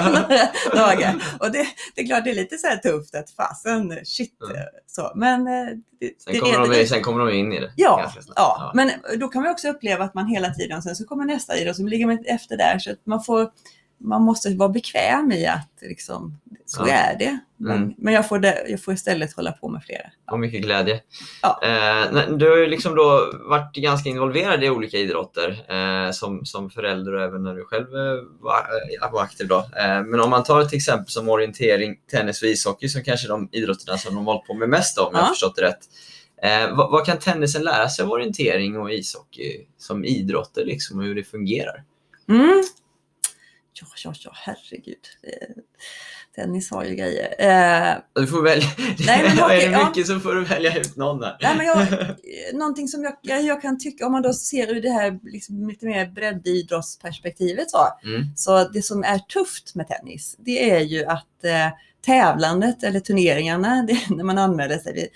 några 0.05 0.29
dagar. 0.87 1.15
Och 1.41 1.53
det, 1.53 1.67
det 1.95 2.01
är 2.01 2.07
klart 2.07 2.25
det 2.25 2.31
är 2.31 2.35
lite 2.35 2.59
så 2.59 2.67
här 2.67 2.77
tufft 2.77 3.15
att 3.15 3.31
fasen, 3.31 3.99
shit. 4.05 4.37
Mm. 4.51 4.63
Så. 4.87 5.13
Men 5.15 5.47
eh, 5.47 5.67
det, 6.01 6.11
Sen, 6.23 6.33
det 6.33 6.39
kommer 6.39 6.69
de, 6.79 6.87
sen 6.87 7.03
kommer 7.03 7.27
de 7.27 7.35
in 7.35 7.53
i 7.53 7.61
det. 7.61 7.73
Ja, 7.77 8.11
snabbt. 8.13 8.29
ja, 8.37 8.73
men 8.75 8.91
då 9.21 9.29
kan 9.29 9.43
man 9.43 9.51
också 9.51 9.69
uppleva 9.69 10.05
att 10.05 10.15
man 10.15 10.27
hela 10.27 10.51
tiden, 10.51 10.83
sen 10.83 10.97
så 10.97 11.05
kommer 11.05 11.25
nästa 11.25 11.57
idrott, 11.59 11.77
så 11.77 11.83
ligger 11.83 12.07
man 12.07 12.19
efter 12.27 12.57
där. 12.57 12.79
Så 12.79 12.91
att 12.91 13.07
man, 13.07 13.23
får, 13.23 13.51
man 13.99 14.23
måste 14.23 14.55
vara 14.55 14.69
bekväm 14.69 15.33
i 15.33 15.47
att 15.47 15.69
liksom, 15.81 16.39
så 16.67 16.85
Ja. 16.87 16.93
är 16.93 17.19
det. 17.19 17.39
Men, 17.57 17.77
Mm. 17.77 17.95
men 17.99 18.15
jag, 18.15 18.29
får 18.29 18.39
det, 18.39 18.65
jag 18.69 18.83
får 18.83 18.95
istället 18.95 19.33
hålla 19.33 19.53
på 19.53 19.69
med 19.69 19.83
flera. 19.85 20.11
Och 20.31 20.41
mycket 20.41 20.63
glädje. 20.63 21.01
Ja. 21.43 21.61
Eh, 21.63 22.29
du 22.37 22.51
har 22.51 22.57
ju 22.57 22.67
liksom 22.67 22.95
då 22.97 23.33
varit 23.49 23.75
ganska 23.75 24.09
involverad 24.09 24.65
i 24.65 24.71
olika 24.71 24.97
idrotter 24.97 25.65
eh, 25.69 26.11
som, 26.13 26.45
som 26.45 26.71
förälder 26.71 27.15
och 27.15 27.23
även 27.23 27.43
när 27.43 27.55
du 27.55 27.65
själv 27.65 27.87
eh, 27.97 28.15
var, 28.41 28.57
eh, 29.05 29.13
var 29.13 29.23
aktiv. 29.23 29.49
Då. 29.49 29.57
Eh, 29.59 30.03
men 30.05 30.21
om 30.21 30.31
man 30.31 30.43
tar 30.45 30.65
till 30.65 30.77
exempel 30.77 31.09
som 31.09 31.29
orientering, 31.29 31.97
tennis 32.11 32.43
och 32.43 32.49
ishockey 32.49 32.89
som 32.89 33.03
kanske 33.05 33.27
är 33.27 33.31
de 33.31 33.49
idrotterna 33.53 33.99
som 33.99 34.15
de 34.15 34.27
hållit 34.27 34.47
på 34.47 34.55
med 34.55 34.69
mest 34.69 34.97
då, 34.97 35.03
om 35.03 35.11
jag 35.13 35.21
Ja. 35.21 35.25
har 35.25 35.29
förstått 35.31 35.57
det 35.57 35.63
rätt. 35.63 35.79
Eh, 36.43 36.77
vad, 36.77 36.91
vad 36.91 37.07
kan 37.07 37.19
tennisen 37.19 37.63
lära 37.65 37.89
sig 37.89 38.05
av 38.05 38.11
orientering 38.11 38.77
och 38.79 38.93
ishockey 38.93 39.67
som 39.79 40.05
idrotter 40.05 40.65
liksom, 40.65 40.99
och 40.99 41.05
hur 41.05 41.15
det 41.15 41.25
fungerar? 41.25 41.85
Mm. 42.29 42.63
Ja, 43.81 43.87
ja, 44.05 44.15
ja, 44.25 44.31
herregud. 44.35 44.99
Tennis 46.39 46.71
har 46.71 46.85
ju 46.85 46.95
grejer. 46.95 47.35
Eh, 47.39 47.97
Du 48.15 48.27
får 48.27 48.43
välja. 48.43 48.69
Nej, 49.07 49.23
men 49.23 49.39
är 49.39 49.43
hockey, 49.43 49.57
det 49.57 49.73
ja. 49.73 49.89
mycket 49.89 50.07
så 50.07 50.21
får 50.21 50.35
du 50.35 50.45
välja 50.45 50.79
ut 50.79 50.97
någon 50.97 51.21
där. 51.21 51.37
Nej, 51.41 51.57
men 51.57 51.67
jag, 51.67 51.87
någonting 52.55 52.89
som 52.89 53.05
jag, 53.05 53.15
jag, 53.23 53.43
jag 53.43 53.63
kan 53.63 53.79
tycka, 53.79 54.07
om 54.07 54.13
man 54.13 54.23
då 54.23 54.33
ser 54.33 54.75
ur 54.75 54.83
det 54.83 54.91
här 54.91 55.19
liksom, 55.23 55.69
lite 55.69 55.87
mer 55.87 56.07
breddidrottsperspektivet 56.07 57.71
så, 57.71 57.79
Mm. 58.05 58.23
Så 58.37 58.69
det 58.69 58.83
som 58.83 59.05
är 59.05 59.19
tufft 59.19 59.75
med 59.75 59.89
tennis, 59.89 60.37
det 60.39 60.71
är 60.71 60.81
ju 60.81 61.05
att 61.05 61.45
eh, 61.45 61.69
tävlandet 62.07 62.83
eller 62.83 63.01
turneringarna, 63.01 63.83
det, 63.89 64.15
när 64.17 64.25
man 64.25 64.39
anmäler 64.39 64.79
sig, 64.79 65.09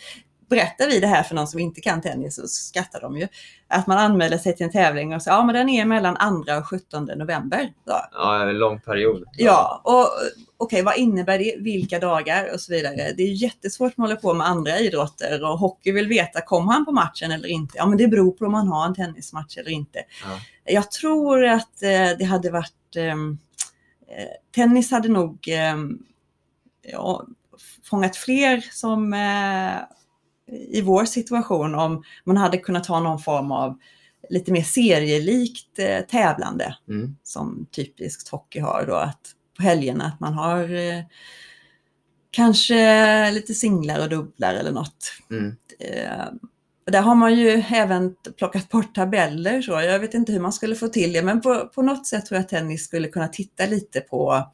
berättar 0.52 0.86
vi 0.86 1.00
det 1.00 1.06
här 1.06 1.22
för 1.22 1.34
någon 1.34 1.46
som 1.46 1.60
inte 1.60 1.80
kan 1.80 2.00
tennis 2.00 2.34
så 2.34 2.48
skrattar 2.48 3.00
de 3.00 3.16
ju. 3.16 3.28
Att 3.68 3.86
man 3.86 3.98
anmäler 3.98 4.38
sig 4.38 4.56
till 4.56 4.66
en 4.66 4.72
tävling 4.72 5.14
och 5.14 5.22
säger 5.22 5.36
ja 5.36 5.44
men 5.44 5.54
den 5.54 5.68
är 5.68 5.84
mellan 5.84 6.44
2 6.46 6.52
och 6.52 6.66
17 6.66 7.04
november. 7.04 7.72
Så. 7.86 8.00
Ja, 8.12 8.42
en 8.42 8.58
lång 8.58 8.80
period. 8.80 9.24
Ja, 9.36 9.80
och 9.84 10.08
okej, 10.56 10.82
vad 10.82 10.96
innebär 10.96 11.38
det? 11.38 11.56
Vilka 11.58 11.98
dagar 11.98 12.54
och 12.54 12.60
så 12.60 12.72
vidare. 12.72 13.12
Det 13.16 13.22
är 13.22 13.42
jättesvårt 13.42 13.92
att 13.92 13.96
hålla 13.96 14.16
på 14.16 14.34
med 14.34 14.46
andra 14.46 14.78
idrotter 14.78 15.44
och 15.44 15.58
hockey 15.58 15.92
vill 15.92 16.08
veta, 16.08 16.40
kommer 16.40 16.72
han 16.72 16.84
på 16.84 16.92
matchen 16.92 17.32
eller 17.32 17.48
inte? 17.48 17.74
Ja, 17.78 17.86
men 17.86 17.98
det 17.98 18.08
beror 18.08 18.30
på 18.32 18.46
om 18.46 18.54
han 18.54 18.68
har 18.68 18.86
en 18.86 18.94
tennismatch 18.94 19.58
eller 19.58 19.70
inte. 19.70 19.98
Ja. 20.24 20.40
Jag 20.64 20.90
tror 20.90 21.44
att 21.44 21.82
eh, 21.82 22.10
det 22.18 22.24
hade 22.24 22.50
varit, 22.50 22.96
ehm, 22.96 23.38
eh, 24.08 24.28
tennis 24.54 24.90
hade 24.90 25.08
nog 25.08 25.48
eh, 25.48 25.76
ja, 26.82 27.26
fångat 27.84 28.16
fler 28.16 28.60
som 28.70 29.12
eh, 29.12 29.82
i 30.52 30.80
vår 30.80 31.04
situation 31.04 31.74
om 31.74 32.02
man 32.24 32.36
hade 32.36 32.58
kunnat 32.58 32.86
ha 32.86 33.00
någon 33.00 33.18
form 33.18 33.52
av 33.52 33.78
lite 34.30 34.52
mer 34.52 34.62
serielikt 34.62 35.78
eh, 35.78 36.00
tävlande 36.00 36.76
Mm. 36.88 37.16
som 37.22 37.66
typiskt 37.76 38.28
hockey 38.28 38.60
har 38.60 38.84
då 38.86 38.94
att 38.94 39.20
på 39.56 39.62
helgerna 39.62 40.04
att 40.04 40.20
man 40.20 40.34
har 40.34 40.74
eh, 40.74 41.02
kanske 42.30 43.30
lite 43.30 43.54
singlar 43.54 44.00
och 44.02 44.08
dubblar 44.08 44.54
eller 44.54 44.72
något. 44.72 45.12
Mm. 45.30 45.56
Eh, 45.80 46.24
där 46.86 47.02
har 47.02 47.14
man 47.14 47.34
ju 47.34 47.48
även 47.70 48.14
plockat 48.38 48.68
bort 48.68 48.94
tabeller 48.94 49.62
så. 49.62 49.72
Jag 49.72 49.98
vet 50.00 50.14
inte 50.14 50.32
hur 50.32 50.40
man 50.40 50.52
skulle 50.52 50.74
få 50.74 50.88
till 50.88 51.12
det 51.12 51.22
men 51.22 51.40
på, 51.40 51.70
på 51.74 51.82
något 51.82 52.06
sätt 52.06 52.26
tror 52.26 52.36
jag 52.36 52.42
att 52.42 52.48
tennis 52.48 52.84
skulle 52.84 53.08
kunna 53.08 53.28
titta 53.28 53.66
lite 53.66 54.00
på 54.00 54.48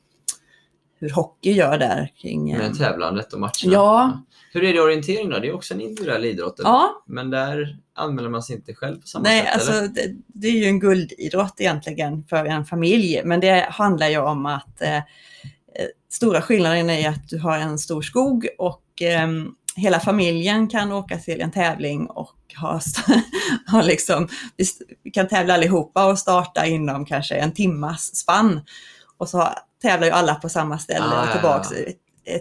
hur 1.01 1.11
hockey 1.11 1.53
gör 1.53 1.79
där 1.79 2.13
kring... 2.17 2.51
eh, 2.51 2.59
Med 2.59 2.79
tävlandet 2.79 3.33
och 3.33 3.41
matcherna. 3.41 3.53
Ja. 3.73 4.23
Hur 4.53 4.65
är 4.65 4.73
det 4.73 4.77
i 4.79 4.81
orientering 4.81 5.31
då? 5.31 5.39
Det 5.39 5.49
är 5.49 5.55
också 5.55 5.75
en 5.75 5.81
individuell 5.81 6.25
idrott. 6.25 6.55
Ja, 6.63 7.03
Men 7.07 7.31
där 7.31 7.77
anmäler 7.95 8.29
man 8.29 8.43
sig 8.43 8.57
inte 8.57 8.75
själv 8.75 9.01
på 9.01 9.07
samma 9.07 9.23
Nej, 9.23 9.43
sätt? 9.43 9.55
alltså 9.55 9.73
eller? 9.73 9.89
det, 9.89 10.15
det 10.27 10.49
är 10.49 10.53
ju 10.53 10.65
en 10.65 10.81
guldidrott 10.81 11.55
egentligen 11.59 12.25
för 12.29 12.45
en 12.45 12.65
familj, 12.65 13.23
men 13.25 13.41
det 13.41 13.67
handlar 13.71 14.09
ju 14.09 14.19
om 14.19 14.47
att 14.47 14.83
eh, 14.83 14.97
eh, 14.97 15.03
stora 16.11 16.43
skillnaden 16.43 16.91
är 16.91 17.09
att 17.09 17.29
du 17.29 17.39
har 17.39 17.59
en 17.59 17.79
stor 17.79 18.03
skog 18.03 18.49
och 18.59 19.03
eh, 19.03 19.29
hela 19.77 20.01
familjen 20.01 20.69
kan 20.69 20.93
åka 20.93 21.19
till 21.19 21.41
en 21.41 21.51
tävling 21.51 22.07
och 22.07 22.35
ha, 22.61 22.81
ha 23.71 23.83
liksom, 23.83 24.29
vi 25.03 25.11
kan 25.11 25.29
tävla 25.29 25.55
allihopa 25.55 26.07
och 26.07 26.19
starta 26.19 26.67
inom 26.67 27.05
kanske 27.07 27.35
en 27.35 27.53
timmas 27.53 28.17
spann. 28.17 28.61
Och 29.17 29.29
så 29.29 29.49
tävlar 29.83 30.07
ju 30.07 30.13
alla 30.13 30.35
på 30.35 30.49
samma 30.49 30.79
ställe 30.79 31.05
Ah, 31.05 31.23
och 31.23 31.29
ja, 31.29 31.33
tillbaks. 31.33 31.69
ja. 31.73 31.77
Eh, 31.77 31.93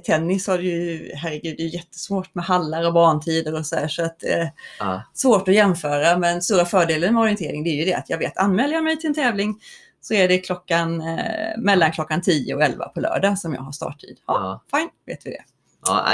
Tennis 0.03 0.47
har 0.47 0.57
du 0.57 0.63
ju, 0.63 1.11
herregud, 1.15 1.57
det 1.57 1.63
är 1.63 1.67
jättesvårt 1.67 2.35
med 2.35 2.45
hallar 2.45 2.87
och 2.87 2.93
bantider 2.93 3.53
och 3.55 3.65
så 3.65 3.75
här, 3.75 3.87
så 3.87 4.03
att 4.03 4.23
eh, 4.23 4.47
Ja. 4.79 5.03
svårt 5.13 5.47
att 5.47 5.53
jämföra, 5.55 6.17
men 6.17 6.41
stora 6.41 6.65
fördelen 6.65 7.13
med 7.13 7.21
orientering 7.21 7.63
det 7.63 7.69
är 7.69 7.75
ju 7.75 7.85
det 7.85 7.93
att 7.93 8.09
jag 8.09 8.17
vet, 8.17 8.37
anmäler 8.37 8.73
jag 8.73 8.83
mig 8.83 8.97
till 8.99 9.07
en 9.07 9.13
tävling 9.13 9.61
så 10.01 10.13
är 10.13 10.27
det 10.27 10.37
klockan, 10.37 11.01
eh, 11.01 11.57
mellan 11.57 11.91
klockan 11.91 12.21
10 12.21 12.55
och 12.55 12.63
11 12.63 12.87
på 12.87 12.99
lördag 12.99 13.37
som 13.39 13.53
jag 13.53 13.61
har 13.61 13.71
starttid. 13.71 14.17
Ja, 14.27 14.63
fine, 14.75 14.89
vet 15.05 15.25
vi 15.25 15.29
det. 15.29 15.43
Ja, 15.87 16.05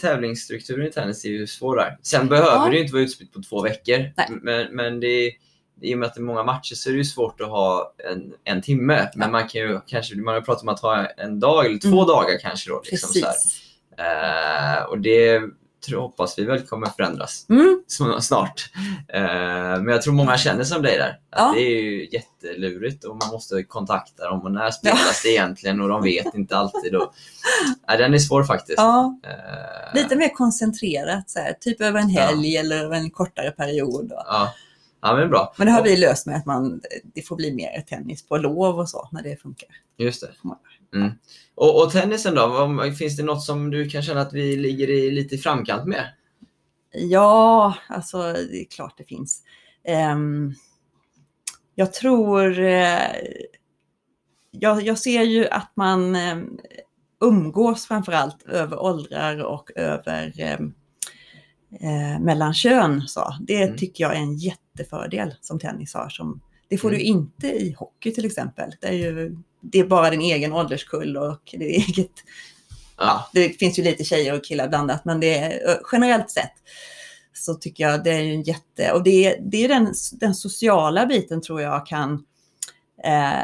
tävlingsstrukturen 0.00 0.86
i 0.86 0.90
tennis 0.90 1.24
är 1.24 1.28
ju 1.28 1.46
svår 1.46 1.76
där. 1.76 1.98
Sen 2.02 2.28
behöver 2.28 2.50
Ja. 2.66 2.68
det 2.70 2.80
inte 2.80 2.92
vara 2.92 3.02
utspritt 3.02 3.32
på 3.32 3.42
två 3.42 3.62
veckor. 3.62 3.98
Nej. 4.16 4.26
Men, 4.42 4.66
men 4.76 5.00
det, 5.00 5.30
i 5.80 5.94
och 5.94 5.98
med 5.98 6.06
att 6.06 6.14
det 6.14 6.20
är 6.20 6.22
många 6.22 6.42
matcher 6.42 6.74
så 6.74 6.88
är 6.88 6.92
det 6.92 6.98
ju 6.98 7.04
svårt 7.04 7.40
att 7.40 7.48
ha 7.48 7.92
en, 8.12 8.32
en 8.44 8.62
timme. 8.62 9.10
Men 9.14 9.26
Ja. 9.26 9.28
man 9.32 9.48
kan 9.48 9.60
ju 9.60 9.80
kanske, 9.86 10.16
man 10.16 10.34
har 10.34 10.40
pratat 10.40 10.62
om 10.62 10.68
att 10.68 10.80
ha 10.80 11.06
en 11.06 11.40
dag 11.40 11.66
eller 11.66 11.78
två 11.78 11.88
Mm. 11.88 12.06
dagar 12.06 12.38
kanske 12.40 12.70
då. 12.70 12.82
Liksom 12.84 13.12
så 13.12 13.26
här. 13.26 13.32
Precis. 13.32 13.62
Eh, 13.98 14.82
och 14.84 14.98
det 14.98 15.40
tror, 15.86 16.00
hoppas 16.00 16.38
vi 16.38 16.44
väl 16.44 16.60
kommer 16.60 16.86
förändras 16.86 17.46
Mm, 17.48 17.82
sn- 17.88 18.20
snart. 18.20 18.70
Eh, 19.08 19.22
men 19.82 19.88
jag 19.88 20.02
tror 20.02 20.14
många 20.14 20.38
känner 20.38 20.64
som 20.64 20.82
dig 20.82 20.98
där. 20.98 21.08
Att 21.08 21.18
Ja. 21.30 21.52
Det 21.54 21.60
är 21.60 21.80
ju 21.82 22.08
jättelurigt 22.12 23.04
och 23.04 23.16
man 23.16 23.28
måste 23.32 23.62
kontakta 23.62 24.30
dem 24.30 24.42
och 24.42 24.52
när 24.52 24.70
spelas 24.70 25.22
det 25.22 25.28
egentligen 25.28 25.80
och 25.80 25.88
de 25.88 26.02
vet 26.02 26.34
inte 26.34 26.56
alltid. 26.56 26.94
Och, 26.94 27.12
nej, 27.88 27.98
den 27.98 28.14
är 28.14 28.18
svår 28.18 28.44
faktiskt. 28.44 28.78
ja, 28.78 29.18
Eh, 29.24 29.94
lite 30.02 30.16
mer 30.16 30.28
koncentrerat, 30.28 31.30
så 31.30 31.38
här, 31.38 31.52
typ 31.60 31.80
över 31.80 32.00
en 32.00 32.10
Ja. 32.10 32.22
helg 32.22 32.56
eller 32.56 32.84
över 32.84 32.96
en 32.96 33.10
kortare 33.10 33.50
period. 33.50 34.12
Och. 34.12 34.22
Ja, 34.26 34.52
ja 35.00 35.16
men 35.16 35.30
bra. 35.30 35.54
Men 35.58 35.66
det 35.66 35.72
har 35.72 35.82
vi 35.84 35.96
löst 35.96 36.26
med 36.26 36.36
att 36.36 36.46
man, 36.46 36.80
det 37.14 37.22
får 37.22 37.36
bli 37.36 37.54
mer 37.54 37.80
tennis 37.80 38.26
på 38.28 38.36
lov 38.36 38.78
och 38.78 38.88
så, 38.88 39.08
när 39.12 39.22
det 39.22 39.36
funkar. 39.42 39.68
Just 39.96 40.20
det. 40.20 40.30
Mm. 40.98 41.12
Och, 41.54 41.82
och 41.84 41.90
tennisen 41.92 42.34
då? 42.34 42.46
Vad- 42.46 42.96
Finns 42.96 43.16
det 43.16 43.22
något 43.22 43.42
som 43.42 43.70
du 43.70 43.88
kan 43.88 44.02
känna 44.02 44.20
att 44.20 44.32
vi 44.32 44.56
ligger 44.56 44.90
i, 44.90 45.10
lite 45.10 45.34
i 45.34 45.38
framkant 45.38 45.84
med? 45.86 46.04
Ja, 46.92 47.74
alltså 47.88 48.18
det 48.32 48.60
är 48.60 48.64
klart 48.64 48.94
det 48.98 49.04
finns. 49.04 49.42
Ehm, 49.84 50.54
jag 51.74 51.92
tror... 51.92 52.58
eh, 52.60 52.98
jag, 54.50 54.82
jag 54.82 54.98
ser 54.98 55.22
ju 55.22 55.48
att 55.48 55.70
man 55.74 56.16
um, 56.16 56.58
umgås 57.20 57.86
framförallt 57.86 58.42
över 58.42 58.78
åldrar 58.82 59.44
och 59.44 59.70
över 59.76 60.56
um, 60.60 60.74
eh, 61.80 62.20
mellan 62.20 62.54
kön. 62.54 63.02
Så. 63.08 63.34
Det 63.40 63.62
Mm. 63.62 63.76
tycker 63.78 64.04
jag 64.04 64.12
är 64.16 64.18
en 64.20 64.36
jättefördel 64.36 65.34
som 65.40 65.58
tennis 65.60 65.94
har. 65.94 66.08
Som, 66.08 66.40
det 66.68 66.78
får 66.78 66.88
Mm. 66.88 66.98
du 66.98 67.04
inte 67.04 67.46
i 67.48 67.74
hockey 67.78 68.12
till 68.14 68.24
exempel. 68.26 68.70
Det 68.80 68.86
är, 68.88 68.92
ju, 68.92 69.36
det 69.60 69.78
är 69.78 69.84
bara 69.84 70.10
din 70.10 70.20
egen 70.20 70.52
ålderskull 70.52 71.16
och 71.16 71.40
det 71.58 71.76
är 71.76 71.80
eget 71.88 72.10
Ja. 73.00 73.30
det 73.32 73.48
finns 73.48 73.78
ju 73.78 73.82
lite 73.82 74.04
tjejer 74.04 74.34
och 74.36 74.44
killar 74.44 74.68
blandat, 74.68 75.04
men 75.04 75.20
det 75.20 75.38
är, 75.38 75.78
generellt 75.92 76.30
sett 76.30 76.52
så 77.32 77.54
tycker 77.54 77.84
jag 77.88 78.04
det 78.04 78.10
är 78.10 78.20
en 78.22 78.42
jätte... 78.42 78.92
Och 78.92 79.02
det, 79.02 79.24
är- 79.26 79.40
det 79.50 79.64
är 79.64 79.68
den, 79.68 79.94
den 80.12 80.34
sociala 80.34 81.06
biten 81.06 81.40
tror 81.42 81.60
jag 81.62 81.86
kan 81.86 82.12
eh, 83.04 83.42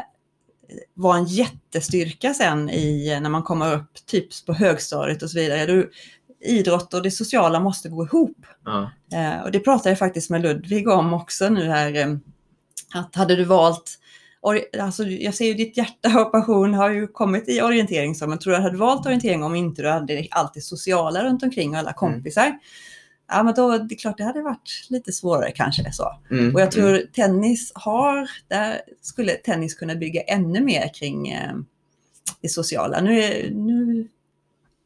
vara 0.93 1.17
en 1.17 1.25
jättestyrka 1.25 2.33
sen 2.33 2.69
i, 2.69 3.19
när 3.21 3.29
man 3.29 3.43
kommer 3.43 3.73
upp 3.75 4.05
typ 4.05 4.45
på 4.45 4.53
högstadiet 4.53 5.23
och 5.23 5.29
så 5.29 5.39
vidare. 5.39 5.65
Du, 5.65 5.91
idrott 6.45 6.93
och 6.93 7.01
det 7.01 7.11
sociala 7.11 7.59
måste 7.59 7.89
gå 7.89 8.05
ihop. 8.05 8.37
Ja. 8.65 8.91
Eh, 9.13 9.43
och 9.43 9.51
det 9.51 9.59
pratade 9.59 9.89
jag 9.89 9.99
faktiskt 9.99 10.29
med 10.29 10.41
Ludvig 10.41 10.87
om 10.89 11.13
också 11.13 11.49
nu 11.49 11.65
här. 11.65 11.95
Eh, 11.95 12.15
att 12.93 13.15
hade 13.15 13.35
du 13.35 13.43
valt, 13.43 13.99
alltså 14.81 15.03
jag 15.03 15.33
ser 15.33 15.45
ju 15.45 15.53
ditt 15.53 15.77
hjärta 15.77 16.21
och 16.21 16.31
passion 16.31 16.73
har 16.73 16.89
ju 16.89 17.07
kommit 17.07 17.49
i 17.49 17.61
orientering 17.61 18.15
så, 18.15 18.27
men 18.27 18.39
tror 18.39 18.53
du 18.53 18.59
hade 18.59 18.77
valt 18.77 19.05
orientering 19.05 19.43
om 19.43 19.55
inte 19.55 19.81
du 19.81 19.89
hade 19.89 20.27
allt 20.31 20.53
det 20.53 20.61
sociala 20.61 21.23
runt 21.23 21.43
omkring 21.43 21.73
och 21.73 21.77
alla 21.79 21.93
kompisar? 21.93 22.59
Ja, 23.27 23.43
men 23.43 23.53
då, 23.53 23.77
det 23.77 23.95
är 23.95 23.97
klart 23.97 24.17
det 24.17 24.23
hade 24.23 24.41
varit 24.41 24.87
lite 24.89 25.11
svårare 25.11 25.51
kanske 25.51 25.91
så. 25.93 26.19
Mm. 26.31 26.55
Och 26.55 26.61
jag 26.61 26.71
tror 26.71 26.97
tennis 27.13 27.71
har, 27.75 28.29
där 28.47 28.81
skulle 29.01 29.31
tennis 29.33 29.75
kunna 29.75 29.95
bygga 29.95 30.21
ännu 30.21 30.61
mer 30.61 30.93
kring 30.93 31.27
eh, 31.27 31.53
det 32.41 32.49
sociala. 32.49 33.01
Nu 33.01 33.49
nu 33.53 34.07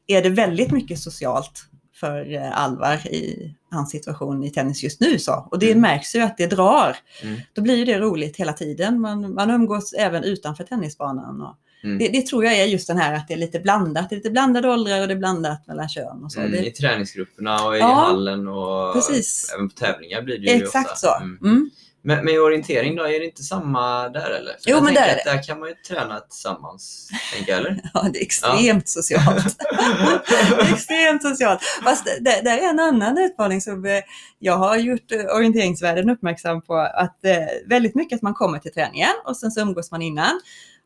är 0.10 0.22
det 0.22 0.30
väldigt 0.30 0.72
mycket 0.72 1.00
socialt 1.00 1.66
för 1.96 2.34
eh, 2.34 2.60
Alvar 2.64 3.08
i 3.08 3.56
hans 3.72 3.92
situation 3.92 4.44
i 4.44 4.50
tennis 4.52 4.84
just 4.84 5.00
nu. 5.02 5.20
Så. 5.20 5.48
Och 5.52 5.60
det 5.60 5.72
Mm. 5.72 5.82
märks 5.82 6.16
ju 6.16 6.20
att 6.22 6.38
det 6.38 6.48
drar. 6.48 6.98
Mm. 7.24 7.40
Då 7.54 7.62
blir 7.62 7.86
det 7.86 8.00
roligt 8.00 8.38
hela 8.38 8.54
tiden. 8.54 9.02
Man, 9.02 9.34
man 9.34 9.50
umgås 9.50 9.94
även 9.94 10.24
utanför 10.24 10.64
tennisbanan. 10.64 11.42
Och 11.42 11.56
Mm. 11.84 11.98
det, 11.98 12.08
det 12.08 12.22
tror 12.28 12.46
jag 12.46 12.54
är 12.58 12.66
just 12.66 12.88
den 12.88 12.98
här 12.98 13.14
att 13.14 13.28
det 13.28 13.34
är 13.34 13.38
lite 13.38 13.60
blandat. 13.60 14.10
Det 14.10 14.16
är 14.16 14.18
lite 14.18 14.30
blandade 14.30 14.70
åldrar 14.70 15.02
och 15.02 15.08
det 15.08 15.14
är 15.14 15.18
blandat 15.18 15.68
mellan 15.68 15.90
kön. 15.90 16.24
Och 16.24 16.32
så. 16.32 16.40
Mm, 16.40 16.52
det, 16.52 16.68
I 16.68 16.72
träningsgrupperna 16.72 17.66
och 17.68 17.76
i 17.76 17.80
Ja, 17.80 17.86
hallen 17.94 18.48
och 18.48 18.94
precis. 18.94 19.52
även 19.56 19.70
på 19.70 19.76
tävlingar 19.76 20.22
blir 20.22 20.38
det 20.40 20.46
ju 20.46 20.64
exakt 20.64 20.92
ofta. 20.92 20.96
så. 21.08 21.48
Mm. 22.10 22.26
Men 22.26 22.34
med 22.34 22.42
orientering 22.42 22.96
då, 22.96 23.04
är 23.04 23.20
det 23.20 23.26
inte 23.26 23.44
samma 23.44 24.10
där 24.10 24.30
eller? 24.30 24.52
För 24.52 24.70
Jo, 24.70 24.76
jag 24.76 24.84
men 24.84 24.94
där 24.94 25.08
är 25.08 25.16
att 25.16 25.24
där 25.26 25.44
kan 25.44 25.60
man 25.60 25.70
ju 25.70 25.76
träna 25.76 26.20
tillsammans, 26.20 27.10
tänker 27.34 27.52
jag, 27.52 27.60
eller? 27.60 27.82
Ja, 27.94 28.10
det 28.14 28.20
är 28.20 28.24
extremt 28.24 28.90
socialt. 28.90 29.58
det 30.30 30.36
är 30.36 30.74
extremt 30.74 31.22
socialt. 31.22 31.62
Fast 31.84 32.06
det, 32.06 32.42
det 32.44 32.50
är 32.50 32.70
en 32.70 32.80
annan 32.80 33.18
utmaning 33.18 33.62
som 33.62 33.86
eh, 33.86 34.02
jag 34.40 34.58
har 34.58 34.78
gjort 34.78 35.12
eh, 35.12 35.36
orienteringsvärlden 35.36 36.10
uppmärksam 36.10 36.62
på. 36.62 36.76
Att 36.76 37.26
eh, 37.26 37.38
väldigt 37.66 37.96
mycket 37.96 38.16
att 38.16 38.22
man 38.22 38.34
kommer 38.34 38.60
till 38.60 38.74
träningen 38.74 39.14
och 39.26 39.38
sen 39.38 39.52
så 39.52 39.62
umgås 39.62 39.92
man 39.92 40.02
innan. 40.02 40.42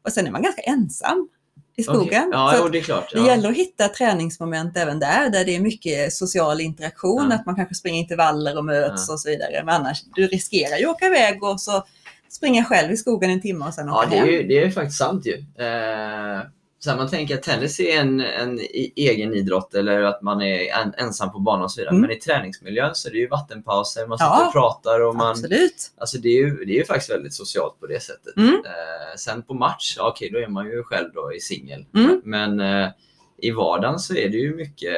Och 0.06 0.14
sen 0.14 0.28
är 0.28 0.32
man 0.32 0.42
ganska 0.42 0.62
ensam 0.62 1.30
i 1.76 1.84
skogen. 1.84 2.02
Okej. 2.04 2.30
Ja, 2.32 2.54
Så 2.58 2.68
det 2.68 2.78
är 2.78 2.82
klart. 2.82 3.12
det 3.14 3.20
Ja. 3.20 3.26
gäller 3.28 3.50
att 3.50 3.56
hitta 3.58 3.88
träningsmoment 3.90 4.78
även 4.78 5.00
där, 5.00 5.30
där 5.30 5.46
det 5.46 5.56
är 5.56 5.60
mycket 5.60 6.14
social 6.14 6.62
interaktion, 6.62 7.28
Ja. 7.30 7.36
att 7.36 7.46
man 7.46 7.56
kanske 7.56 7.76
springer 7.76 8.00
intervaller 8.00 8.58
och 8.58 8.66
möts 8.66 9.10
och 9.10 9.20
så 9.20 9.30
vidare. 9.30 9.64
Men 9.66 9.76
annars, 9.76 10.04
du 10.16 10.28
riskerar 10.28 10.78
ju 10.78 10.86
att 10.86 10.96
åka 10.96 11.06
iväg 11.06 11.44
och 11.44 11.62
så 11.62 11.84
springa 12.30 12.64
själv 12.66 12.92
i 12.92 12.98
skogen 12.98 13.30
en 13.30 13.42
timme 13.42 13.66
och 13.68 13.74
sen 13.74 13.88
Ja, 13.88 13.98
åka 14.00 14.10
det 14.10 14.16
är 14.16 14.20
hem. 14.20 14.30
ju 14.30 14.44
det 14.44 14.64
är 14.64 14.72
faktiskt 14.72 14.98
sant 14.98 15.26
ju. 15.26 15.34
Eh, 15.66 16.42
så 16.84 16.90
här, 16.90 16.98
man 16.98 17.10
tänker 17.10 17.36
att 17.36 17.44
tennis 17.44 17.80
är 17.80 18.00
en, 18.00 18.20
en 18.20 18.60
egen 18.96 19.34
idrott 19.34 19.74
eller 19.74 20.02
att 20.02 20.22
man 20.22 20.42
är 20.42 20.82
en, 20.82 20.94
ensam 20.98 21.32
på 21.32 21.40
banan 21.40 21.64
och 21.64 21.72
så 21.72 21.82
vidare. 21.82 21.96
Mm. 21.96 22.02
Men 22.02 22.12
i 22.12 22.20
träningsmiljön 22.20 22.96
så 22.96 23.10
är 23.10 23.12
det 23.12 23.18
ju 23.18 23.28
vattenpauser, 23.28 24.08
man 24.08 24.18
sitter 24.18 24.30
Ja, 24.30 24.48
och 24.48 24.54
pratar 24.54 25.00
och 25.00 25.16
man... 25.16 25.32
Absolut. 25.32 25.92
Alltså 25.98 26.18
det 26.18 26.30
är, 26.30 26.38
ju, 26.38 26.66
det 26.66 26.72
är 26.72 26.78
ju 26.78 26.86
faktiskt 26.86 27.12
väldigt 27.12 27.34
socialt 27.34 27.80
på 27.80 27.88
det 27.88 28.04
sättet. 28.04 28.38
Mm. 28.38 28.54
Eh, 28.54 29.16
sen 29.18 29.44
på 29.44 29.54
match, 29.54 29.96
ja, 29.98 30.10
okej 30.10 30.30
då 30.30 30.40
är 30.40 30.48
man 30.48 30.66
ju 30.66 30.84
själv 30.84 31.10
då 31.14 31.34
i 31.34 31.40
singel. 31.40 31.86
Mm. 31.96 32.22
Men 32.24 32.60
eh, 32.60 32.90
i 33.38 33.52
vardagen 33.52 34.00
så 34.00 34.16
är 34.16 34.30
det 34.30 34.38
ju 34.38 34.56
mycket, 34.56 34.98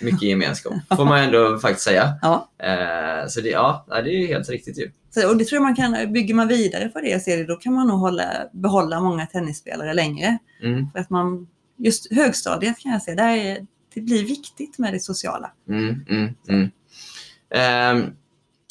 mycket 0.00 0.22
gemenskap, 0.22 0.72
får 0.96 1.04
man 1.04 1.18
ändå 1.18 1.58
faktiskt 1.58 1.84
säga. 1.84 2.18
Ja. 2.22 2.48
Eh, 2.62 3.26
så 3.28 3.40
det, 3.40 3.48
ja, 3.48 3.86
det 3.88 3.94
är 3.94 4.20
ju 4.20 4.26
helt 4.26 4.48
riktigt 4.48 4.78
ju. 4.78 4.90
Så, 5.10 5.28
och 5.30 5.36
det 5.36 5.44
tror 5.44 5.56
jag 5.56 5.62
man 5.62 5.76
kan, 5.76 6.12
bygger 6.12 6.34
man 6.34 6.48
vidare 6.48 6.88
på 6.88 7.00
det 7.00 7.22
ser 7.22 7.36
det, 7.36 7.44
då 7.44 7.56
kan 7.56 7.72
man 7.74 7.86
nog 7.88 7.98
hålla, 7.98 8.24
behålla 8.52 9.00
många 9.00 9.26
tennisspelare 9.26 9.94
längre. 9.94 10.38
Mm, 10.62 10.90
För 10.92 10.98
att 10.98 11.10
man, 11.10 11.46
just 11.76 12.12
högstadiet 12.12 12.78
kan 12.78 12.92
jag 12.92 13.02
säga, 13.02 13.16
där 13.16 13.36
är, 13.36 13.66
det 13.94 14.00
blir 14.00 14.24
viktigt 14.26 14.78
med 14.78 14.92
det 14.92 15.00
sociala. 15.00 15.52
mm, 15.68 16.04
mm, 16.08 16.34
mm. 16.48 16.70
Eh, 17.50 18.08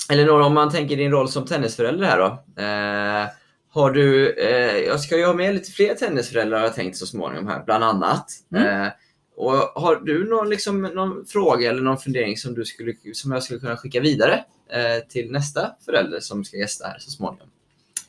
Elinor, 0.09 0.41
om 0.41 0.53
man 0.53 0.71
tänker 0.71 0.97
din 0.97 1.11
roll 1.11 1.29
som 1.29 1.45
tennisförälder 1.45 2.05
här 2.05 2.17
då. 2.17 2.25
Eh, 2.63 3.27
har 3.69 3.91
du, 3.91 4.33
eh, 4.33 4.77
jag 4.77 4.99
ska 4.99 5.17
ju 5.17 5.25
ha 5.25 5.33
med 5.33 5.53
lite 5.53 5.71
fler 5.71 5.93
tennisföräldrar 5.93 6.57
har 6.57 6.65
jag 6.65 6.75
tänkt 6.75 6.97
så 6.97 7.05
småningom 7.05 7.47
här, 7.47 7.63
bland 7.65 7.83
annat. 7.83 8.25
Mm. 8.55 8.81
Eh, 8.83 8.91
och 9.37 9.53
har 9.81 9.95
du 9.95 10.29
någon, 10.29 10.49
liksom, 10.49 10.81
någon 10.81 11.25
fråga 11.25 11.69
eller 11.69 11.81
någon 11.81 11.97
fundering 11.97 12.37
som, 12.37 12.53
du 12.53 12.65
skulle, 12.65 12.93
som 13.13 13.31
jag 13.31 13.43
skulle 13.43 13.59
kunna 13.59 13.77
skicka 13.77 13.99
vidare 13.99 14.43
eh, 14.71 15.07
till 15.09 15.31
nästa 15.31 15.71
förälder 15.85 16.19
som 16.19 16.43
ska 16.45 16.57
gästa 16.57 16.87
här 16.87 16.99
så 16.99 17.11
småningom? 17.11 17.47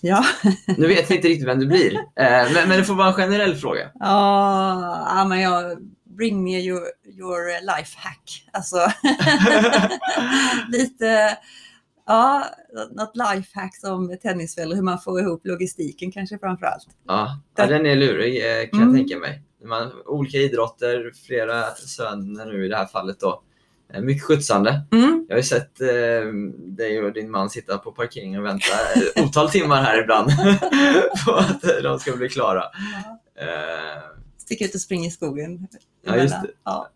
Ja, 0.00 0.24
Nu 0.76 0.86
vet 0.88 1.10
vi 1.10 1.14
inte 1.16 1.28
riktigt 1.28 1.48
vem 1.48 1.58
det 1.60 1.66
blir, 1.66 1.94
eh, 1.96 2.02
men, 2.54 2.68
men 2.68 2.78
det 2.78 2.84
får 2.84 2.94
vara 2.94 3.08
en 3.08 3.14
generell 3.14 3.54
fråga. 3.54 3.90
ja, 4.00 5.26
men 5.28 5.40
jag, 5.40 5.78
bring 6.04 6.44
me 6.44 6.60
your, 6.60 6.82
your 7.06 7.60
life 7.76 7.98
hack. 7.98 8.48
Alltså, 8.52 8.76
lite, 10.68 11.38
ja, 12.06 12.44
något 12.92 13.12
life 13.16 13.50
hack 13.60 13.76
som 13.76 14.16
tennisförälder, 14.22 14.76
hur 14.76 14.82
man 14.82 15.00
får 15.00 15.20
ihop 15.20 15.46
logistiken 15.46 16.12
kanske 16.12 16.38
framför 16.38 16.66
allt. 16.66 16.86
Ja, 17.06 17.40
ja 17.56 17.66
den 17.66 17.86
är 17.86 17.96
lurig 17.96 18.36
eh, 18.60 18.68
kan 18.70 18.82
Mm. 18.82 18.88
jag 18.96 18.98
tänka 19.08 19.18
mig. 19.18 19.42
Man, 19.64 19.92
olika 20.06 20.38
idrotter, 20.38 21.12
flera 21.26 21.74
söner 21.74 22.46
nu 22.46 22.64
i 22.64 22.68
det 22.68 22.76
här 22.76 22.86
fallet 22.86 23.20
då. 23.20 23.42
Eh, 23.94 24.00
Mycket 24.00 24.22
skjutsande. 24.24 24.82
Mm. 24.92 25.26
Jag 25.28 25.34
har 25.34 25.38
ju 25.38 25.44
sett 25.44 25.80
eh, 25.80 26.32
dig 26.56 27.02
och 27.02 27.12
din 27.12 27.30
man 27.30 27.50
sitta 27.50 27.78
på 27.78 27.92
parkeringen 27.92 28.40
och 28.40 28.46
vänta 28.46 28.66
otal 29.22 29.50
timmar 29.50 29.82
här 29.82 30.02
ibland 30.02 30.30
på 31.26 31.32
att 31.34 31.62
de 31.82 31.98
ska 31.98 32.16
bli 32.16 32.28
klara. 32.28 32.62
Eh, 33.40 34.02
Sticka 34.38 34.64
ut 34.64 34.74
och 34.74 34.80
springa 34.80 35.08
i 35.08 35.10
skogen. 35.10 35.68
Ja, 36.04 36.16
just 36.16 36.42
det. 36.42 36.50
Ja. 36.64 36.88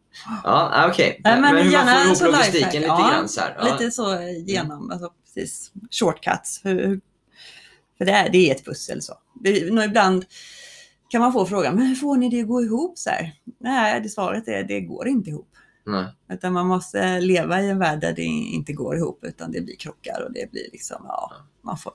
ja, 0.45 0.71
ah, 0.75 0.89
okej. 0.89 1.21
Nej, 1.25 1.41
men 1.41 1.57
hur 1.57 1.63
man 1.65 1.73
gärna 1.73 1.93
får 1.93 2.01
en 2.01 2.07
ihop 2.07 2.17
sån 2.17 2.27
logistiken 2.31 2.71
lite 2.73 2.85
Ja, 2.87 3.11
grann 3.13 3.29
så 3.29 3.41
här. 3.41 3.57
Ja. 3.59 3.73
Lite 3.73 3.91
så 3.91 4.19
genom, 4.47 4.91
alltså 4.91 5.13
precis, 5.25 5.73
shortcuts. 5.91 6.61
Hur, 6.65 6.87
hur- 6.87 7.01
för 7.99 8.05
det, 8.05 8.13
är, 8.13 8.29
det 8.29 8.51
är 8.51 8.55
ett 8.55 8.65
pussel 8.65 9.03
så. 9.03 9.15
Det, 9.41 9.73
nå 9.73 9.83
ibland 9.83 10.25
kan 11.13 11.21
man 11.21 11.33
få 11.33 11.47
frågan, 11.47 11.75
men 11.75 11.87
hur 11.87 11.95
får 11.95 12.17
ni 12.17 12.29
det 12.29 12.41
att 12.41 12.49
gå 12.49 12.63
ihop 12.63 12.99
så 12.99 13.11
här? 13.11 13.33
Nej, 13.61 14.01
det 14.01 14.09
svaret 14.09 14.49
är, 14.49 14.65
det 14.65 14.81
går 14.81 15.09
inte 15.09 15.31
ihop. 15.31 15.49
Nej. 15.87 16.07
Utan 16.33 16.53
man 16.53 16.67
måste 16.67 17.21
leva 17.21 17.63
i 17.63 17.71
en 17.71 17.79
värld 17.79 18.01
där 18.01 18.13
det 18.13 18.23
inte 18.23 18.73
går 18.73 18.97
ihop, 18.97 19.25
utan 19.25 19.53
det 19.53 19.61
blir 19.61 19.77
krockar 19.77 20.25
och 20.27 20.33
det 20.33 20.51
blir 20.51 20.69
liksom, 20.73 21.03
ja, 21.09 21.33
man 21.63 21.79
får... 21.79 21.93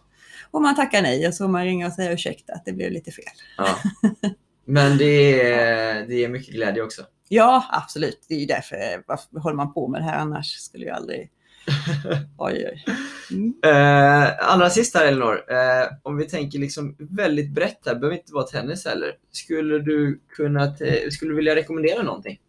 Och 0.51 0.61
man 0.61 0.75
tackar 0.75 1.01
nej 1.01 1.27
och 1.27 1.33
så 1.33 1.43
får 1.43 1.51
man 1.51 1.65
ringa 1.65 1.87
och 1.87 1.93
säga 1.93 2.11
ursäkta 2.11 2.53
att 2.53 2.65
det 2.65 2.73
blev 2.73 2.91
lite 2.91 3.11
fel. 3.11 3.25
Ja. 3.57 3.77
Men 4.65 4.97
det 4.97 5.41
är, 5.51 6.07
det 6.07 6.23
är 6.23 6.29
mycket 6.29 6.53
glädje 6.53 6.83
också. 6.83 7.01
Ja, 7.27 7.65
absolut. 7.71 8.25
Det 8.27 8.35
är 8.35 8.39
ju 8.39 8.45
därför, 8.45 9.03
varför 9.07 9.39
håller 9.39 9.55
man 9.55 9.73
på 9.73 9.87
med 9.87 10.01
det 10.01 10.05
här 10.05 10.19
annars? 10.19 10.47
Skulle 10.47 10.85
ju 10.85 10.91
aldrig... 10.91 11.29
Oj, 12.37 12.65
oj. 12.71 12.85
Mm. 13.31 13.53
Eh, 13.63 14.49
allra 14.51 14.69
sist 14.69 14.95
här 14.95 15.05
Elinor, 15.05 15.51
eh, 15.51 15.87
om 16.03 16.17
vi 16.17 16.25
tänker 16.25 16.59
liksom 16.59 16.95
väldigt 16.99 17.51
brett 17.51 17.85
här, 17.85 17.95
behöver 17.95 18.17
inte 18.17 18.33
vara 18.33 18.45
tennis 18.45 18.85
heller. 18.85 19.15
Skulle 19.31 19.79
du 19.79 20.21
kunna, 20.29 20.75
skulle 21.11 21.31
du 21.31 21.35
vilja 21.35 21.55
rekommendera 21.55 22.03
någonting? 22.03 22.39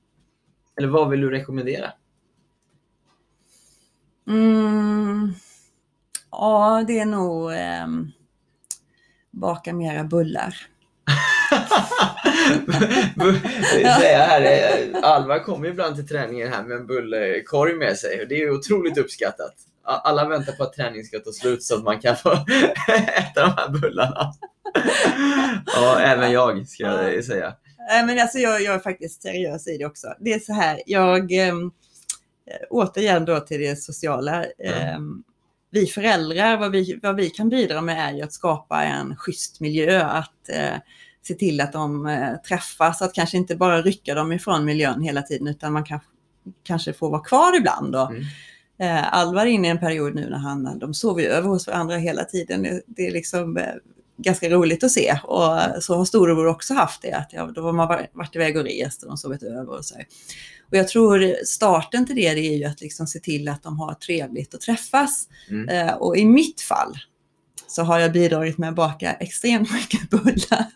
Eller 0.79 0.89
vad 0.89 1.11
vill 1.11 1.21
du 1.21 1.31
rekommendera? 1.31 1.93
Mm. 4.29 5.33
Ja, 6.31 6.85
det 6.87 6.99
är 6.99 7.07
nog 7.07 7.53
ehm, 7.53 8.11
baka 9.31 9.73
mera 9.73 10.05
bullar. 10.05 10.57
Säga 14.01 14.19
här, 14.19 14.43
eh, 14.43 15.03
Alva 15.03 15.39
kommer 15.39 15.69
ibland 15.69 15.97
till 15.97 16.09
träningen 16.09 16.53
här 16.53 16.63
med 16.63 16.77
en 16.77 16.87
bullkorg 16.87 17.75
med 17.75 17.97
sig 17.97 18.23
och 18.23 18.29
det 18.29 18.43
är 18.43 18.51
otroligt 18.51 18.99
uppskattat. 18.99 19.55
Alla 19.85 20.29
väntar 20.29 20.53
på 20.53 20.63
att 20.63 20.73
träningen 20.73 21.05
ska 21.05 21.19
ta 21.19 21.33
slut 21.33 21.63
så 21.63 21.75
att 21.75 21.85
man 21.85 22.01
kan 22.01 22.17
få 22.17 22.33
äta 23.17 23.41
de 23.41 23.53
här 23.57 23.69
bullarna. 23.69 24.33
Ja, 25.67 26.01
även 26.01 26.33
jag 26.33 26.69
ska 26.69 26.85
jag 26.85 27.25
säga. 27.25 27.55
Men 28.07 28.19
alltså 28.19 28.39
jag, 28.39 28.63
jag 28.63 28.75
är 28.75 28.79
faktiskt 28.79 29.23
seriös 29.23 29.69
i 29.69 29.79
det 29.79 29.87
också. 29.87 30.07
Det 30.21 30.33
är 30.33 30.39
så 30.39 30.53
här, 30.53 30.83
jag 30.87 31.33
ehm, 31.33 31.71
återigen 32.71 33.25
då 33.25 33.41
till 33.41 33.61
det 33.61 33.77
sociala. 33.77 34.45
ehm, 34.65 35.23
vi 35.71 35.87
föräldrar, 35.87 36.57
vad 36.57 36.73
vi, 36.73 37.01
vad 37.03 37.17
vi 37.17 37.31
kan 37.31 37.49
bidra 37.49 37.81
med 37.81 38.09
är 38.09 38.13
ju 38.13 38.23
att 38.23 38.33
skapa 38.33 38.85
en 38.85 39.17
schysst 39.17 39.61
miljö, 39.61 40.03
att 40.03 40.49
eh, 40.49 40.77
se 41.29 41.35
till 41.35 41.61
att 41.61 41.73
de 41.73 42.07
eh, 42.07 42.35
träffas, 42.37 43.03
att 43.03 43.15
kanske 43.15 43.37
inte 43.37 43.57
bara 43.57 43.83
rycka 43.83 44.15
dem 44.15 44.33
ifrån 44.33 44.65
miljön 44.65 45.01
hela 45.03 45.23
tiden, 45.23 45.49
utan 45.49 45.73
man 45.73 45.85
kan, 45.85 46.01
kanske 46.63 46.93
får 46.93 47.11
vara 47.11 47.21
kvar 47.25 47.57
ibland. 47.57 47.97
Och, 47.97 48.11
Mm. 48.11 48.25
eh, 48.97 49.15
Alvar 49.15 49.43
är 49.43 49.51
inne 49.51 49.69
i 49.69 49.71
en 49.71 49.79
period 49.81 50.15
nu 50.15 50.31
när 50.31 50.39
han, 50.39 50.79
de 50.79 50.95
sover 50.95 51.23
ju 51.23 51.29
över 51.29 51.49
hos 51.49 51.67
varandra 51.67 51.97
hela 51.97 52.25
tiden. 52.25 52.81
Det, 52.87 53.07
är 53.07 53.11
liksom 53.13 53.57
eh, 53.57 53.65
ganska 54.17 54.51
roligt 54.51 54.85
att 54.85 54.91
se 54.91 55.19
och 55.25 55.83
så 55.85 55.95
har 55.97 56.05
storebror 56.05 56.47
också 56.47 56.75
haft 56.75 57.03
det. 57.03 57.13
Att 57.13 57.33
ja, 57.33 57.51
då 57.55 57.63
har 57.63 57.73
man 57.73 57.89
varit- 57.89 58.37
iväg 58.37 58.57
och 58.57 58.65
rest 58.65 59.03
och 59.03 59.09
de 59.09 59.17
sovit 59.17 59.43
över 59.43 59.71
och 59.79 59.85
så. 59.85 59.95
Och 60.71 60.77
jag 60.77 60.89
tror 60.89 61.45
starten 61.45 62.07
till 62.07 62.17
det, 62.17 62.35
det 62.35 62.41
är 62.41 62.57
ju 62.59 62.65
att 62.65 62.81
liksom 62.81 63.07
se 63.07 63.19
till 63.19 63.49
att 63.49 63.63
de 63.63 63.79
har 63.79 63.95
trevligt 63.95 64.55
och 64.55 64.61
träffas. 64.61 65.29
Mm. 65.51 65.69
Eh, 65.69 65.95
och 65.95 66.17
i 66.17 66.25
mitt 66.25 66.61
fall 66.61 66.99
så 67.69 67.83
har 67.83 67.99
jag 67.99 68.13
bidragit 68.13 68.59
med 68.59 68.69
att 68.69 68.75
baka 68.75 69.13
extremt 69.13 69.73
mycket 69.73 70.11
bullar. 70.11 70.67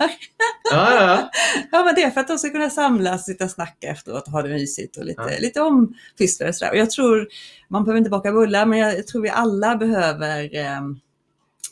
Ja, 0.71 0.95
ja, 0.95 1.31
ja. 1.73 1.85
Men 1.85 1.95
det 1.95 2.03
är 2.03 2.11
för 2.11 2.21
att 2.21 2.29
de 2.29 2.39
ska 2.39 2.51
kunna 2.51 2.71
samlas, 2.71 3.25
sitta 3.25 3.45
och 3.45 3.51
snacka 3.51 3.87
efteråt 3.89 4.27
och 4.27 4.33
ha 4.33 4.43
det 4.43 4.49
mysigt 4.49 4.97
och 4.97 5.05
lite, 5.05 5.23
Ja. 5.23 5.39
lite 5.41 5.61
ompysslade 5.61 6.49
och 6.49 6.55
sådär. 6.57 6.71
Och 6.73 6.77
jag 6.79 6.91
tror, 6.91 7.29
man 7.69 7.85
behöver 7.85 7.99
inte 7.99 8.11
baka 8.11 8.33
bullar, 8.33 8.67
men 8.67 8.79
jag 8.79 9.07
tror 9.07 9.23
vi 9.23 9.29
alla 9.29 9.77
behöver 9.77 10.57
eh, 10.57 10.81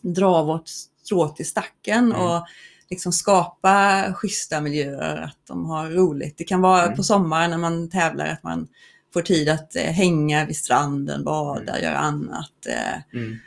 dra 0.03 0.43
vårt 0.43 0.69
strå 1.05 1.29
till 1.29 1.47
stacken 1.49 2.05
Mm. 2.13 2.21
och 2.27 2.47
liksom 2.91 3.13
skapa 3.13 4.05
schyssta 4.15 4.61
miljöer, 4.61 5.17
att 5.23 5.39
de 5.49 5.67
har 5.67 5.91
roligt. 5.91 6.39
Det 6.39 6.45
kan 6.45 6.61
vara 6.61 6.83
Mm. 6.85 6.97
på 6.97 7.03
sommaren 7.03 7.51
när 7.51 7.59
man 7.59 7.91
tävlar, 7.91 8.27
att 8.27 8.43
man 8.43 8.69
får 9.13 9.23
tid 9.23 9.49
att 9.49 9.77
eh, 9.77 9.83
hänga 9.83 10.47
vid 10.47 10.57
stranden, 10.57 11.25
bada, 11.25 11.81
göra 11.81 11.99
annat. 11.99 12.67
Eh, 12.69 13.19
Mm. 13.21 13.39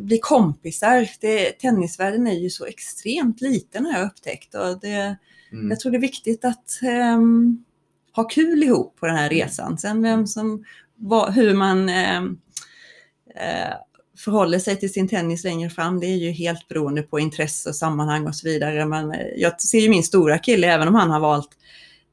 Bli 0.00 0.18
kompisar. 0.18 1.08
Det, 1.20 1.52
tennisvärlden 1.52 2.26
är 2.26 2.34
ju 2.34 2.50
så 2.50 2.66
extremt 2.66 3.40
liten 3.40 3.86
har 3.86 3.92
jag 3.92 4.06
upptäckt. 4.06 4.54
Och 4.54 4.80
det, 4.80 5.16
Mm. 5.52 5.70
jag 5.70 5.80
tror 5.80 5.92
det 5.92 5.98
är 5.98 6.00
viktigt 6.00 6.44
att 6.44 6.78
ehm, 6.82 7.64
ha 8.16 8.24
kul 8.24 8.62
ihop 8.62 8.96
på 9.00 9.06
den 9.06 9.16
här 9.16 9.28
resan. 9.28 9.78
Sen 9.78 10.02
vem 10.02 10.26
som, 10.26 10.64
vad, 10.96 11.34
hur 11.34 11.54
man 11.54 11.88
ehm, 11.88 12.38
eh, 13.34 13.74
förhåller 14.18 14.58
sig 14.58 14.76
till 14.76 14.92
sin 14.92 15.08
tennis 15.08 15.44
längre 15.44 15.70
fram, 15.70 16.00
det 16.00 16.06
är 16.06 16.16
ju 16.16 16.30
helt 16.30 16.68
beroende 16.68 17.02
på 17.02 17.20
intresse 17.20 17.68
och 17.68 17.76
sammanhang 17.76 18.26
och 18.26 18.36
så 18.36 18.48
vidare. 18.48 18.86
Men 18.86 19.12
eh, 19.12 19.26
jag 19.36 19.60
ser 19.60 19.78
ju 19.78 19.88
min 19.90 20.02
stora 20.02 20.38
kille, 20.38 20.66
även 20.66 20.88
om 20.88 20.94
han 20.94 21.10
har 21.10 21.20
valt 21.20 21.50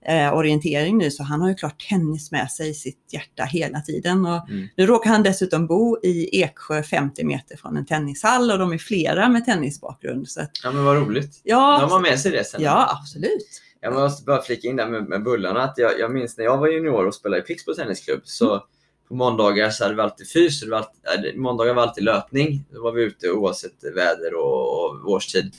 eh, 0.07 0.33
orientering 0.33 0.97
nu, 0.97 1.11
så 1.11 1.23
han 1.23 1.41
har 1.41 1.49
ju 1.49 1.55
klart 1.55 1.85
tennis 1.89 2.31
med 2.31 2.51
sig 2.51 2.69
i 2.69 2.73
sitt 2.73 3.09
hjärta 3.13 3.43
hela 3.43 3.81
tiden. 3.81 4.25
Och 4.25 4.49
Mm. 4.49 4.67
nu 4.77 4.85
råkar 4.85 5.09
han 5.09 5.23
dessutom 5.23 5.67
bo 5.67 5.97
i 6.03 6.41
Eksjö 6.41 6.83
50 6.83 7.23
meter 7.23 7.57
från 7.57 7.77
en 7.77 7.85
tennishall 7.85 8.51
och 8.51 8.59
de 8.59 8.73
är 8.73 8.77
flera 8.77 9.29
med 9.29 9.45
tennisbakgrund. 9.45 10.27
Så 10.29 10.41
att, 10.41 10.51
ja, 10.63 10.71
men 10.71 10.85
vad 10.85 10.97
roligt. 10.97 11.41
Ja, 11.43 11.77
har 11.81 11.89
man 11.89 12.01
med 12.01 12.19
sig 12.19 12.31
det 12.31 12.43
sen. 12.43 12.61
ja, 12.61 12.97
absolut. 13.01 13.61
Jag 13.81 13.93
måste 13.93 14.23
bara 14.25 14.41
flika 14.41 14.67
in 14.67 14.75
där 14.75 14.87
med, 14.89 15.03
med 15.09 15.23
bullarna. 15.23 15.61
Att 15.63 15.77
jag, 15.77 15.99
jag 15.99 16.11
minns 16.13 16.37
när 16.37 16.45
jag 16.45 16.57
var 16.57 16.67
junior 16.67 17.07
och 17.07 17.15
spelade 17.15 17.41
i 17.41 17.45
Pixbo 17.45 17.73
tennisklubb. 17.73 18.21
Så 18.23 18.45
Mm. 18.53 18.61
på 19.07 19.15
måndagar 19.15 19.69
så 19.69 19.83
hade 19.83 19.95
vi 19.95 20.01
alltid 20.01 20.27
fys. 20.27 20.61
det 20.61 20.69
var 20.69 20.77
alltid, 20.77 21.33
äh, 21.35 21.39
måndagar 21.41 21.73
var 21.73 21.81
alltid 21.83 22.03
löpning. 22.03 22.65
Då 22.71 22.83
var 22.83 22.91
vi 22.91 23.03
ute 23.03 23.31
oavsett 23.31 23.83
väder 23.95 24.35
och, 24.35 24.85
och 24.85 25.09
årstid. 25.11 25.53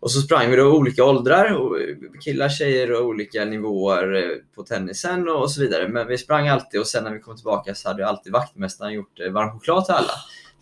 Och 0.00 0.10
så 0.10 0.20
sprang 0.20 0.50
vi 0.50 0.56
då 0.56 0.76
olika 0.76 1.04
åldrar. 1.04 1.52
Och 1.52 1.76
killar, 2.24 2.48
tjejer 2.48 2.92
och 2.92 3.06
olika 3.06 3.44
nivåer 3.44 4.14
eh, 4.14 4.36
på 4.54 4.62
tennisen 4.62 5.28
och, 5.28 5.50
så 5.50 5.60
vidare. 5.60 5.88
Men 5.88 6.06
vi 6.06 6.18
sprang 6.18 6.48
alltid 6.48 6.80
och 6.80 6.86
sen 6.86 7.04
när 7.04 7.10
vi 7.12 7.20
kom 7.20 7.36
tillbaka 7.36 7.74
så 7.74 7.88
hade 7.88 8.06
alltid 8.06 8.32
vaktmästaren 8.32 8.92
gjort 8.92 9.20
eh, 9.20 9.32
varm 9.32 9.50
choklad 9.50 9.84
till 9.84 9.94
alla. 9.94 10.12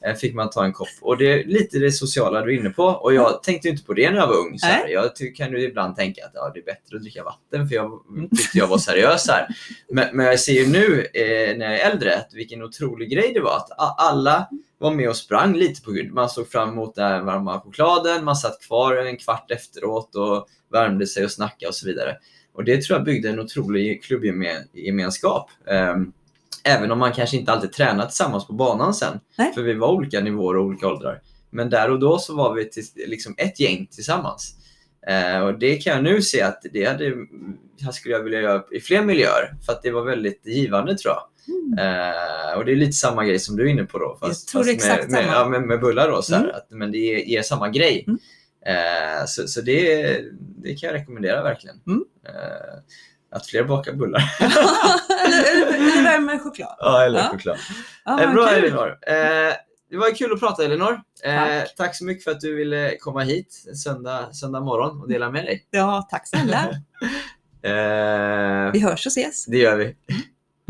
Eh, 0.06 0.14
Fick 0.14 0.34
man 0.34 0.50
ta 0.50 0.64
en 0.64 0.72
kopp. 0.72 0.88
Och 1.00 1.16
det 1.16 1.32
är 1.32 1.44
lite 1.44 1.78
det 1.78 1.92
sociala 1.92 2.40
du 2.40 2.54
är 2.54 2.60
inne 2.60 2.70
på. 2.70 2.84
Och 2.84 3.14
jag 3.14 3.42
tänkte 3.42 3.68
inte 3.68 3.84
på 3.84 3.94
det 3.94 4.10
när 4.10 4.18
jag 4.18 4.26
var 4.26 4.36
ung. 4.36 4.58
Så 4.58 4.66
här. 4.66 4.88
Jag 4.88 5.10
kan 5.36 5.52
ju 5.52 5.62
ibland 5.62 5.96
tänka 5.96 6.26
att 6.26 6.32
ja, 6.34 6.50
det 6.54 6.60
är 6.60 6.64
bättre 6.64 6.96
att 6.96 7.02
dricka 7.02 7.24
vatten 7.24 7.68
för 7.68 7.74
jag 7.74 8.02
tyckte 8.36 8.58
jag 8.58 8.66
var 8.66 8.78
seriös 8.78 9.28
här. 9.28 9.46
Men, 9.92 10.16
men 10.16 10.26
jag 10.26 10.40
ser 10.40 10.52
ju 10.52 10.66
nu 10.66 11.06
eh, 11.14 11.58
när 11.58 11.66
jag 11.66 11.80
är 11.80 11.90
äldre 11.90 12.16
att 12.16 12.34
vilken 12.34 12.62
otrolig 12.62 13.10
grej 13.10 13.32
det 13.34 13.40
var 13.40 13.56
att 13.56 13.70
alla 13.98 14.48
var 14.78 14.94
med 14.94 15.08
och 15.08 15.16
sprang 15.16 15.54
lite 15.54 15.82
på 15.82 15.90
grund. 15.92 16.12
Man 16.12 16.28
såg 16.28 16.48
fram 16.48 16.68
emot 16.68 16.94
den 16.94 17.26
varma 17.26 17.60
chokladen, 17.60 18.24
man 18.24 18.36
satt 18.36 18.60
kvar 18.60 18.96
en 18.96 19.16
kvart 19.16 19.50
efteråt 19.50 20.14
och 20.14 20.48
värmde 20.72 21.06
sig 21.06 21.24
och 21.24 21.30
snackade 21.30 21.68
och 21.68 21.74
så 21.74 21.86
vidare. 21.86 22.16
Och 22.52 22.64
det 22.64 22.82
tror 22.82 22.98
jag 22.98 23.04
byggde 23.04 23.28
en 23.28 23.40
otrolig 23.40 24.02
klubbgemenskap. 24.02 25.50
Ehm, 25.66 26.12
även 26.64 26.90
om 26.90 26.98
man 26.98 27.12
kanske 27.12 27.36
inte 27.36 27.52
alltid 27.52 27.72
tränat 27.72 28.08
tillsammans 28.08 28.46
på 28.46 28.52
banan 28.52 28.94
sen. 28.94 29.20
Nej. 29.38 29.52
För 29.54 29.62
vi 29.62 29.74
var 29.74 29.88
olika 29.88 30.20
nivåer 30.20 30.56
och 30.56 30.64
olika 30.64 30.88
åldrar. 30.88 31.22
Men 31.50 31.70
där 31.70 31.90
och 31.90 31.98
då 31.98 32.18
så 32.18 32.36
var 32.36 32.54
vi 32.54 32.70
till, 32.70 32.84
liksom 33.06 33.34
ett 33.38 33.60
gäng 33.60 33.86
tillsammans. 33.86 34.54
Eh, 35.06 35.40
och 35.40 35.58
det 35.58 35.76
kan 35.76 35.94
jag 35.94 36.04
nu 36.04 36.22
se 36.22 36.42
att 36.42 36.62
det 36.72 36.84
hade, 36.84 37.14
skulle 37.92 38.14
jag 38.14 38.22
vilja 38.22 38.40
göra 38.40 38.62
i 38.70 38.80
fler 38.80 39.04
miljöer. 39.04 39.54
För 39.66 39.72
att 39.72 39.82
det 39.82 39.90
var 39.90 40.02
väldigt 40.02 40.46
givande 40.46 40.98
tror 40.98 41.14
jag. 41.14 41.22
Eh, 41.78 42.58
och 42.58 42.64
det 42.64 42.72
är 42.72 42.76
lite 42.76 42.92
samma 42.92 43.24
grej 43.24 43.38
som 43.38 43.56
du 43.56 43.62
är 43.66 43.70
inne 43.70 43.84
på 43.84 43.98
då. 43.98 44.16
Fast, 44.20 44.54
är 44.54 44.58
fast 44.58 44.88
med, 44.88 45.10
med, 45.10 45.24
ja, 45.34 45.48
med, 45.48 45.62
med 45.62 45.80
bullar 45.80 46.10
då. 46.10 46.22
Så 46.22 46.34
här, 46.34 46.42
Mm. 46.44 46.54
att, 46.56 46.66
men 46.70 46.92
det 46.92 46.98
ger, 46.98 47.18
ger 47.18 47.42
samma 47.42 47.68
grej. 47.68 48.04
Mm. 48.06 48.18
Eh, 48.66 49.24
så 49.26 49.48
så 49.48 49.60
det, 49.60 50.04
det 50.62 50.74
kan 50.74 50.86
jag 50.90 50.94
rekommendera 50.94 51.42
verkligen. 51.42 51.76
Mm. 51.86 52.04
Eh, 52.28 52.78
att 53.30 53.46
fler 53.46 53.64
bakar 53.64 53.92
bullar. 53.92 54.20
eller, 54.40 55.74
eller, 55.74 56.02
värmer 56.02 56.38
choklad. 56.38 56.76
ja, 56.78 57.04
eller 57.04 57.18
Ja. 57.18 57.28
choklad. 57.30 57.58
Ja, 58.04 58.22
Eh, 58.22 58.32
bra 58.32 58.46
kul. 58.48 58.58
Elinor. 58.64 58.98
Det 59.90 59.96
var 59.96 60.14
kul 60.14 60.32
att 60.32 60.40
prata 60.40 60.64
Elinor. 60.64 61.00
Tack. 61.24 61.74
tack 61.76 61.96
så 61.96 62.04
mycket 62.04 62.24
för 62.24 62.30
att 62.30 62.40
du 62.40 62.54
ville 62.54 62.96
komma 63.00 63.20
hit 63.22 63.64
söndag, 63.84 64.32
söndag 64.32 64.60
morgon 64.60 65.00
och 65.02 65.08
dela 65.08 65.30
med 65.30 65.44
dig. 65.44 65.66
Ja, 65.70 66.08
tack 66.10 66.28
snälla. 66.28 66.68
Vi 68.72 68.80
hörs 68.80 69.06
och 69.06 69.12
ses. 69.12 69.46
det 69.46 69.58
gör 69.58 69.76
vi. 69.76 69.96